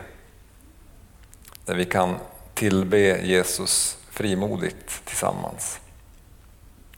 Där 1.65 1.75
vi 1.75 1.85
kan 1.85 2.15
tillbe 2.53 2.97
Jesus 3.21 3.97
frimodigt 4.09 5.05
tillsammans. 5.05 5.79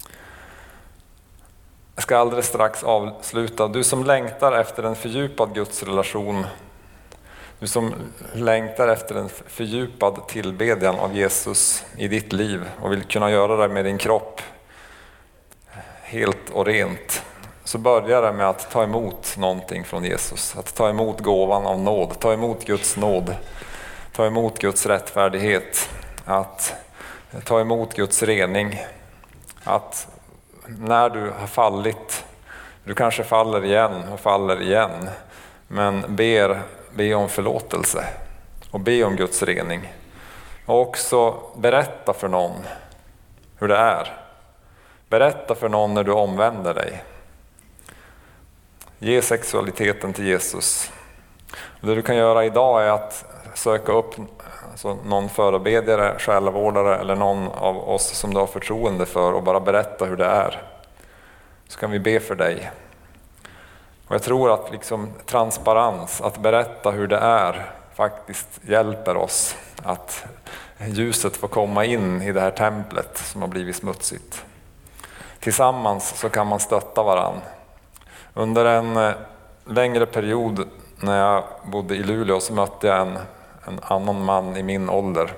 Jag 0.04 1.87
ska 1.98 2.18
alldeles 2.18 2.48
strax 2.48 2.84
avsluta. 2.84 3.68
Du 3.68 3.84
som 3.84 4.04
längtar 4.04 4.52
efter 4.52 4.84
en 4.84 4.96
fördjupad 4.96 5.54
gudsrelation, 5.54 6.46
du 7.60 7.68
som 7.68 7.94
längtar 8.34 8.88
efter 8.88 9.16
en 9.16 9.30
fördjupad 9.30 10.28
tillbedjan 10.28 10.96
av 10.96 11.16
Jesus 11.16 11.86
i 11.98 12.08
ditt 12.08 12.34
liv 12.34 12.66
och 12.82 12.92
vill 12.92 13.04
kunna 13.04 13.32
göra 13.32 13.68
det 13.68 13.74
med 13.74 13.86
din 13.86 13.98
kropp 13.98 14.42
helt 16.02 16.50
och 16.50 16.66
rent, 16.66 17.24
så 17.64 17.78
börjar 17.78 18.22
det 18.22 18.34
med 18.34 18.50
att 18.50 18.72
ta 18.72 18.84
emot 18.84 19.38
någonting 19.38 19.84
från 19.84 20.04
Jesus. 20.04 20.56
Att 20.58 20.76
ta 20.76 20.90
emot 20.90 21.20
gåvan 21.20 21.66
av 21.66 21.80
nåd, 21.80 22.20
ta 22.20 22.34
emot 22.34 22.66
Guds 22.66 22.98
nåd, 22.98 23.36
ta 24.16 24.26
emot 24.26 24.60
Guds 24.60 24.86
rättfärdighet, 24.86 25.90
att 26.26 26.74
ta 27.44 27.60
emot 27.60 27.94
Guds 27.94 28.24
rening, 28.24 28.80
att 29.64 30.08
när 30.80 31.10
du 31.10 31.32
har 31.40 31.48
fallit, 31.48 32.26
du 32.84 32.94
kanske 32.94 33.24
faller 33.24 33.66
igen 33.66 34.04
och 34.14 34.20
faller 34.20 34.62
igen, 34.62 35.10
men 35.68 36.16
ber, 36.16 36.62
be 36.96 37.14
om 37.14 37.30
förlåtelse 37.30 38.06
och 38.72 38.80
be 38.80 39.04
om 39.04 39.16
Guds 39.16 39.44
rening. 39.44 39.94
Och 40.66 40.82
också 40.82 41.36
berätta 41.56 42.14
för 42.14 42.28
någon 42.28 42.64
hur 43.60 43.68
det 43.68 43.78
är. 43.78 44.14
Berätta 45.10 45.56
för 45.56 45.70
någon 45.70 45.94
när 45.94 46.04
du 46.04 46.12
omvänder 46.12 46.74
dig. 46.74 47.04
Ge 49.00 49.22
sexualiteten 49.22 50.14
till 50.14 50.28
Jesus. 50.28 50.92
Det 51.82 51.96
du 51.96 52.02
kan 52.02 52.16
göra 52.16 52.46
idag 52.46 52.84
är 52.84 52.90
att 52.90 53.26
söka 53.54 53.92
upp 53.92 54.16
alltså 54.72 54.98
någon 55.06 55.30
förebedjare, 55.30 56.20
själavårdare 56.20 56.98
eller 56.98 57.16
någon 57.16 57.48
av 57.48 57.90
oss 57.90 58.10
som 58.10 58.34
du 58.34 58.40
har 58.40 58.48
förtroende 58.48 59.06
för 59.06 59.34
och 59.34 59.44
bara 59.44 59.60
berätta 59.60 60.06
hur 60.06 60.18
det 60.18 60.26
är. 60.26 60.62
Så 61.68 61.80
kan 61.80 61.92
vi 61.92 62.00
be 62.00 62.20
för 62.20 62.36
dig. 62.36 62.72
Och 64.08 64.16
jag 64.16 64.24
tror 64.24 64.54
att 64.54 64.72
liksom 64.72 65.10
transparens, 65.26 66.22
att 66.22 66.38
berätta 66.38 66.92
hur 66.92 67.08
det 67.08 67.18
är, 67.18 67.72
faktiskt 67.94 68.60
hjälper 68.62 69.18
oss 69.18 69.56
att 69.84 70.26
ljuset 70.88 71.38
får 71.38 71.48
komma 71.48 71.86
in 71.86 72.22
i 72.22 72.32
det 72.32 72.42
här 72.42 72.52
templet 72.52 73.18
som 73.18 73.42
har 73.42 73.50
blivit 73.50 73.76
smutsigt. 73.76 74.46
Tillsammans 75.40 76.20
så 76.20 76.30
kan 76.30 76.48
man 76.48 76.60
stötta 76.60 77.04
varann. 77.04 77.42
Under 78.34 78.66
en 78.66 78.98
eh, 78.98 79.14
längre 79.66 80.06
period 80.06 80.70
när 81.00 81.20
jag 81.20 81.44
bodde 81.66 81.96
i 81.96 82.04
Luleå 82.04 82.40
så 82.40 82.54
mötte 82.54 82.88
jag 82.88 83.02
en 83.02 83.18
en 83.68 83.80
annan 83.84 84.26
man 84.26 84.58
i 84.58 84.64
min 84.64 84.90
ålder 84.90 85.34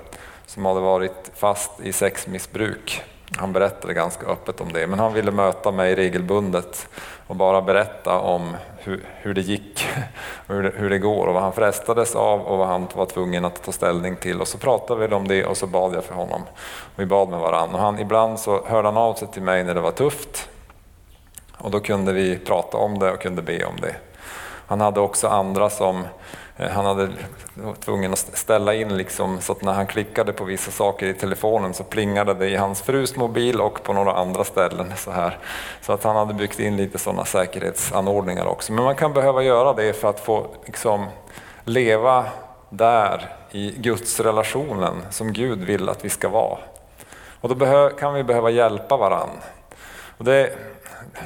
som 0.46 0.64
hade 0.64 0.80
varit 0.80 1.30
fast 1.34 1.80
i 1.80 1.92
sexmissbruk. 1.92 3.02
Han 3.36 3.52
berättade 3.52 3.94
ganska 3.94 4.26
öppet 4.26 4.60
om 4.60 4.72
det, 4.72 4.86
men 4.86 4.98
han 4.98 5.12
ville 5.12 5.30
möta 5.30 5.70
mig 5.70 5.94
regelbundet 5.94 6.88
och 7.26 7.36
bara 7.36 7.62
berätta 7.62 8.18
om 8.18 8.56
hur, 8.78 9.04
hur 9.14 9.34
det 9.34 9.40
gick, 9.40 9.86
hur 10.46 10.62
det, 10.62 10.72
hur 10.76 10.90
det 10.90 10.98
går 10.98 11.26
och 11.26 11.34
vad 11.34 11.42
han 11.42 11.52
frestades 11.52 12.14
av 12.14 12.40
och 12.40 12.58
vad 12.58 12.68
han 12.68 12.88
var 12.94 13.06
tvungen 13.06 13.44
att 13.44 13.62
ta 13.62 13.72
ställning 13.72 14.16
till. 14.16 14.40
Och 14.40 14.48
så 14.48 14.58
pratade 14.58 15.06
vi 15.06 15.14
om 15.14 15.28
det 15.28 15.44
och 15.44 15.56
så 15.56 15.66
bad 15.66 15.94
jag 15.94 16.04
för 16.04 16.14
honom. 16.14 16.42
Vi 16.96 17.06
bad 17.06 17.28
med 17.28 17.40
varandra. 17.40 17.76
Och 17.76 17.82
han, 17.82 17.98
ibland 17.98 18.40
så 18.40 18.64
hörde 18.66 18.88
han 18.88 18.96
av 18.96 19.14
sig 19.14 19.28
till 19.28 19.42
mig 19.42 19.64
när 19.64 19.74
det 19.74 19.80
var 19.80 19.90
tufft 19.90 20.48
och 21.58 21.70
då 21.70 21.80
kunde 21.80 22.12
vi 22.12 22.38
prata 22.38 22.76
om 22.76 22.98
det 22.98 23.10
och 23.10 23.20
kunde 23.20 23.42
be 23.42 23.64
om 23.64 23.76
det. 23.80 23.96
Han 24.66 24.80
hade 24.80 25.00
också 25.00 25.28
andra 25.28 25.70
som 25.70 26.04
Eh, 26.60 26.70
han 26.70 26.86
hade 26.86 27.08
var 27.54 27.74
tvungen 27.74 28.12
att 28.12 28.18
ställa 28.18 28.74
in 28.74 28.96
liksom, 28.96 29.40
så 29.40 29.52
att 29.52 29.62
när 29.62 29.72
han 29.72 29.86
klickade 29.86 30.32
på 30.32 30.44
vissa 30.44 30.70
saker 30.70 31.06
i 31.06 31.14
telefonen 31.14 31.74
så 31.74 31.84
plingade 31.84 32.34
det 32.34 32.48
i 32.48 32.56
hans 32.56 32.82
frus 32.82 33.16
mobil 33.16 33.60
och 33.60 33.82
på 33.82 33.92
några 33.92 34.12
andra 34.12 34.44
ställen. 34.44 34.92
Så, 34.96 35.10
här. 35.10 35.38
så 35.80 35.92
att 35.92 36.04
han 36.04 36.16
hade 36.16 36.34
byggt 36.34 36.58
in 36.58 36.76
lite 36.76 36.98
sådana 36.98 37.24
säkerhetsanordningar 37.24 38.46
också. 38.46 38.72
Men 38.72 38.84
man 38.84 38.96
kan 38.96 39.12
behöva 39.12 39.42
göra 39.42 39.72
det 39.72 39.92
för 39.92 40.10
att 40.10 40.20
få 40.20 40.46
liksom, 40.66 41.06
leva 41.64 42.24
där 42.70 43.28
i 43.50 43.74
Guds 43.76 44.20
relationen 44.20 45.02
som 45.10 45.32
Gud 45.32 45.58
vill 45.58 45.88
att 45.88 46.04
vi 46.04 46.08
ska 46.08 46.28
vara. 46.28 46.58
Och 47.40 47.56
då 47.56 47.90
kan 47.90 48.14
vi 48.14 48.24
behöva 48.24 48.50
hjälpa 48.50 48.96
varann. 48.96 49.30
Och 50.18 50.24
det, 50.24 50.52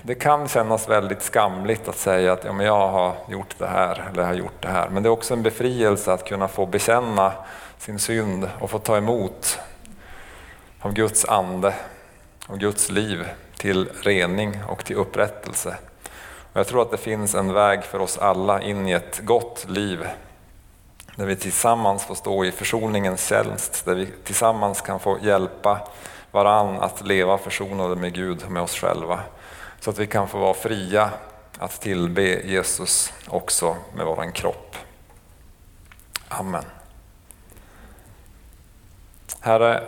det 0.03 0.14
kan 0.14 0.49
kännas 0.49 0.88
väldigt 0.88 1.23
skamligt 1.23 1.88
att 1.88 1.99
säga 1.99 2.33
att 2.33 2.44
ja, 2.44 2.53
men 2.53 2.66
jag 2.66 2.88
har 2.88 3.14
gjort 3.29 3.55
det 3.59 3.66
här 3.66 4.09
eller 4.12 4.25
har 4.25 4.35
gjort 4.35 4.62
det 4.62 4.68
här. 4.68 4.88
Men 4.88 5.03
det 5.03 5.09
är 5.09 5.11
också 5.11 5.35
en 5.35 5.42
befrielse 5.42 6.12
att 6.12 6.25
kunna 6.25 6.49
få 6.49 6.66
bekänna 6.66 7.33
sin 7.79 7.99
synd 7.99 8.49
och 8.61 8.70
få 8.70 8.79
ta 8.79 8.97
emot 8.97 9.59
av 10.81 10.92
Guds 10.92 11.25
ande 11.25 11.75
och 12.47 12.59
Guds 12.59 12.90
liv 12.90 13.29
till 13.57 13.88
rening 14.03 14.62
och 14.68 14.85
till 14.85 14.97
upprättelse. 14.97 15.77
Och 16.53 16.61
jag 16.61 16.66
tror 16.66 16.83
att 16.83 16.90
det 16.90 16.97
finns 16.97 17.35
en 17.35 17.53
väg 17.53 17.85
för 17.85 17.99
oss 17.99 18.18
alla 18.18 18.62
in 18.62 18.88
i 18.88 18.92
ett 18.92 19.20
gott 19.25 19.66
liv 19.68 20.07
där 21.16 21.27
vi 21.27 21.37
tillsammans 21.37 22.05
får 22.05 22.14
stå 22.14 22.44
i 22.44 22.53
försoningens 22.53 23.29
tjänst, 23.29 23.85
där 23.85 23.94
vi 23.94 24.09
tillsammans 24.25 24.81
kan 24.81 25.01
få 25.01 25.18
hjälpa 25.23 25.81
varann 26.31 26.81
att 26.81 27.07
leva 27.07 27.38
försonade 27.38 27.97
med 27.97 28.14
Gud 28.14 28.42
och 28.44 28.51
med 28.51 28.62
oss 28.62 28.75
själva. 28.75 29.20
Så 29.85 29.90
att 29.90 29.99
vi 29.99 30.07
kan 30.07 30.29
få 30.29 30.38
vara 30.38 30.55
fria 30.55 31.11
att 31.59 31.81
tillbe 31.81 32.23
Jesus 32.23 33.12
också 33.29 33.77
med 33.97 34.07
våran 34.07 34.33
kropp. 34.33 34.77
Amen. 36.29 36.64
Herre, 39.40 39.83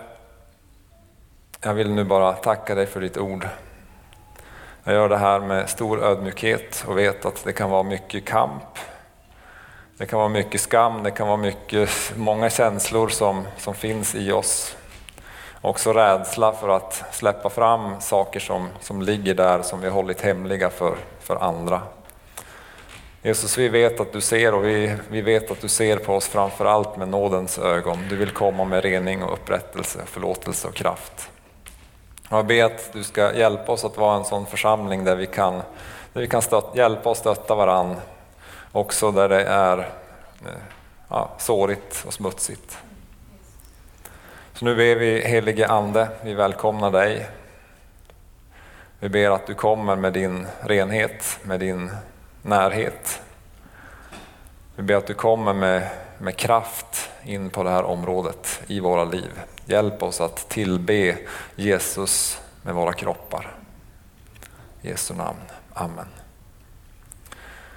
jag 1.60 1.74
vill 1.74 1.90
nu 1.90 2.04
bara 2.04 2.32
tacka 2.32 2.74
dig 2.74 2.86
för 2.86 3.00
ditt 3.00 3.16
ord. 3.16 3.48
Jag 4.84 4.94
gör 4.94 5.08
det 5.08 5.16
här 5.16 5.40
med 5.40 5.70
stor 5.70 6.04
ödmjukhet 6.04 6.84
och 6.86 6.98
vet 6.98 7.24
att 7.24 7.44
det 7.44 7.52
kan 7.52 7.70
vara 7.70 7.82
mycket 7.82 8.24
kamp. 8.24 8.78
Det 9.96 10.06
kan 10.06 10.18
vara 10.18 10.28
mycket 10.28 10.60
skam, 10.60 11.02
det 11.02 11.10
kan 11.10 11.26
vara 11.26 11.36
mycket, 11.36 11.90
många 12.16 12.50
känslor 12.50 13.08
som, 13.08 13.46
som 13.58 13.74
finns 13.74 14.14
i 14.14 14.32
oss 14.32 14.76
också 15.66 15.92
rädsla 15.92 16.52
för 16.52 16.68
att 16.68 17.04
släppa 17.12 17.50
fram 17.50 18.00
saker 18.00 18.40
som, 18.40 18.68
som 18.80 19.02
ligger 19.02 19.34
där 19.34 19.62
som 19.62 19.80
vi 19.80 19.86
har 19.86 19.94
hållit 19.94 20.20
hemliga 20.20 20.70
för, 20.70 20.96
för 21.20 21.36
andra. 21.36 21.82
Jesus, 23.22 23.58
vi 23.58 23.68
vet 23.68 24.00
att 24.00 24.12
du 24.12 24.20
ser 24.20 24.54
och 24.54 24.64
vi, 24.64 24.96
vi 25.08 25.20
vet 25.20 25.50
att 25.50 25.60
du 25.60 25.68
ser 25.68 25.96
på 25.96 26.14
oss 26.14 26.28
framför 26.28 26.64
allt 26.64 26.96
med 26.96 27.08
nådens 27.08 27.58
ögon. 27.58 27.98
Du 28.08 28.16
vill 28.16 28.30
komma 28.30 28.64
med 28.64 28.82
rening 28.82 29.22
och 29.22 29.32
upprättelse, 29.32 29.98
förlåtelse 30.06 30.68
och 30.68 30.74
kraft. 30.74 31.30
Och 32.28 32.38
jag 32.38 32.46
ber 32.46 32.64
att 32.64 32.92
du 32.92 33.04
ska 33.04 33.34
hjälpa 33.34 33.72
oss 33.72 33.84
att 33.84 33.96
vara 33.96 34.16
en 34.16 34.24
sån 34.24 34.46
församling 34.46 35.04
där 35.04 35.16
vi 35.16 35.26
kan, 35.26 35.54
där 36.12 36.20
vi 36.20 36.26
kan 36.28 36.42
stöt, 36.42 36.76
hjälpa 36.76 37.10
och 37.10 37.16
stötta 37.16 37.54
varann, 37.54 37.96
också 38.72 39.10
där 39.10 39.28
det 39.28 39.44
är 39.44 39.78
eh, 39.78 40.52
ja, 41.08 41.30
sårigt 41.38 42.04
och 42.06 42.12
smutsigt. 42.12 42.78
Så 44.56 44.64
nu 44.64 44.76
ber 44.76 44.96
vi 44.96 45.20
helige 45.20 45.68
Ande, 45.68 46.08
vi 46.22 46.34
välkomnar 46.34 46.90
dig. 46.90 47.26
Vi 49.00 49.08
ber 49.08 49.30
att 49.30 49.46
du 49.46 49.54
kommer 49.54 49.96
med 49.96 50.12
din 50.12 50.46
renhet, 50.60 51.38
med 51.42 51.60
din 51.60 51.90
närhet. 52.42 53.22
Vi 54.76 54.82
ber 54.82 54.94
att 54.94 55.06
du 55.06 55.14
kommer 55.14 55.52
med, 55.54 55.88
med 56.18 56.36
kraft 56.36 57.10
in 57.24 57.50
på 57.50 57.62
det 57.62 57.70
här 57.70 57.84
området 57.84 58.62
i 58.66 58.80
våra 58.80 59.04
liv. 59.04 59.40
Hjälp 59.64 60.02
oss 60.02 60.20
att 60.20 60.48
tillbe 60.48 61.18
Jesus 61.56 62.40
med 62.62 62.74
våra 62.74 62.92
kroppar. 62.92 63.56
I 64.82 64.88
Jesu 64.88 65.14
namn. 65.14 65.40
Amen. 65.74 66.15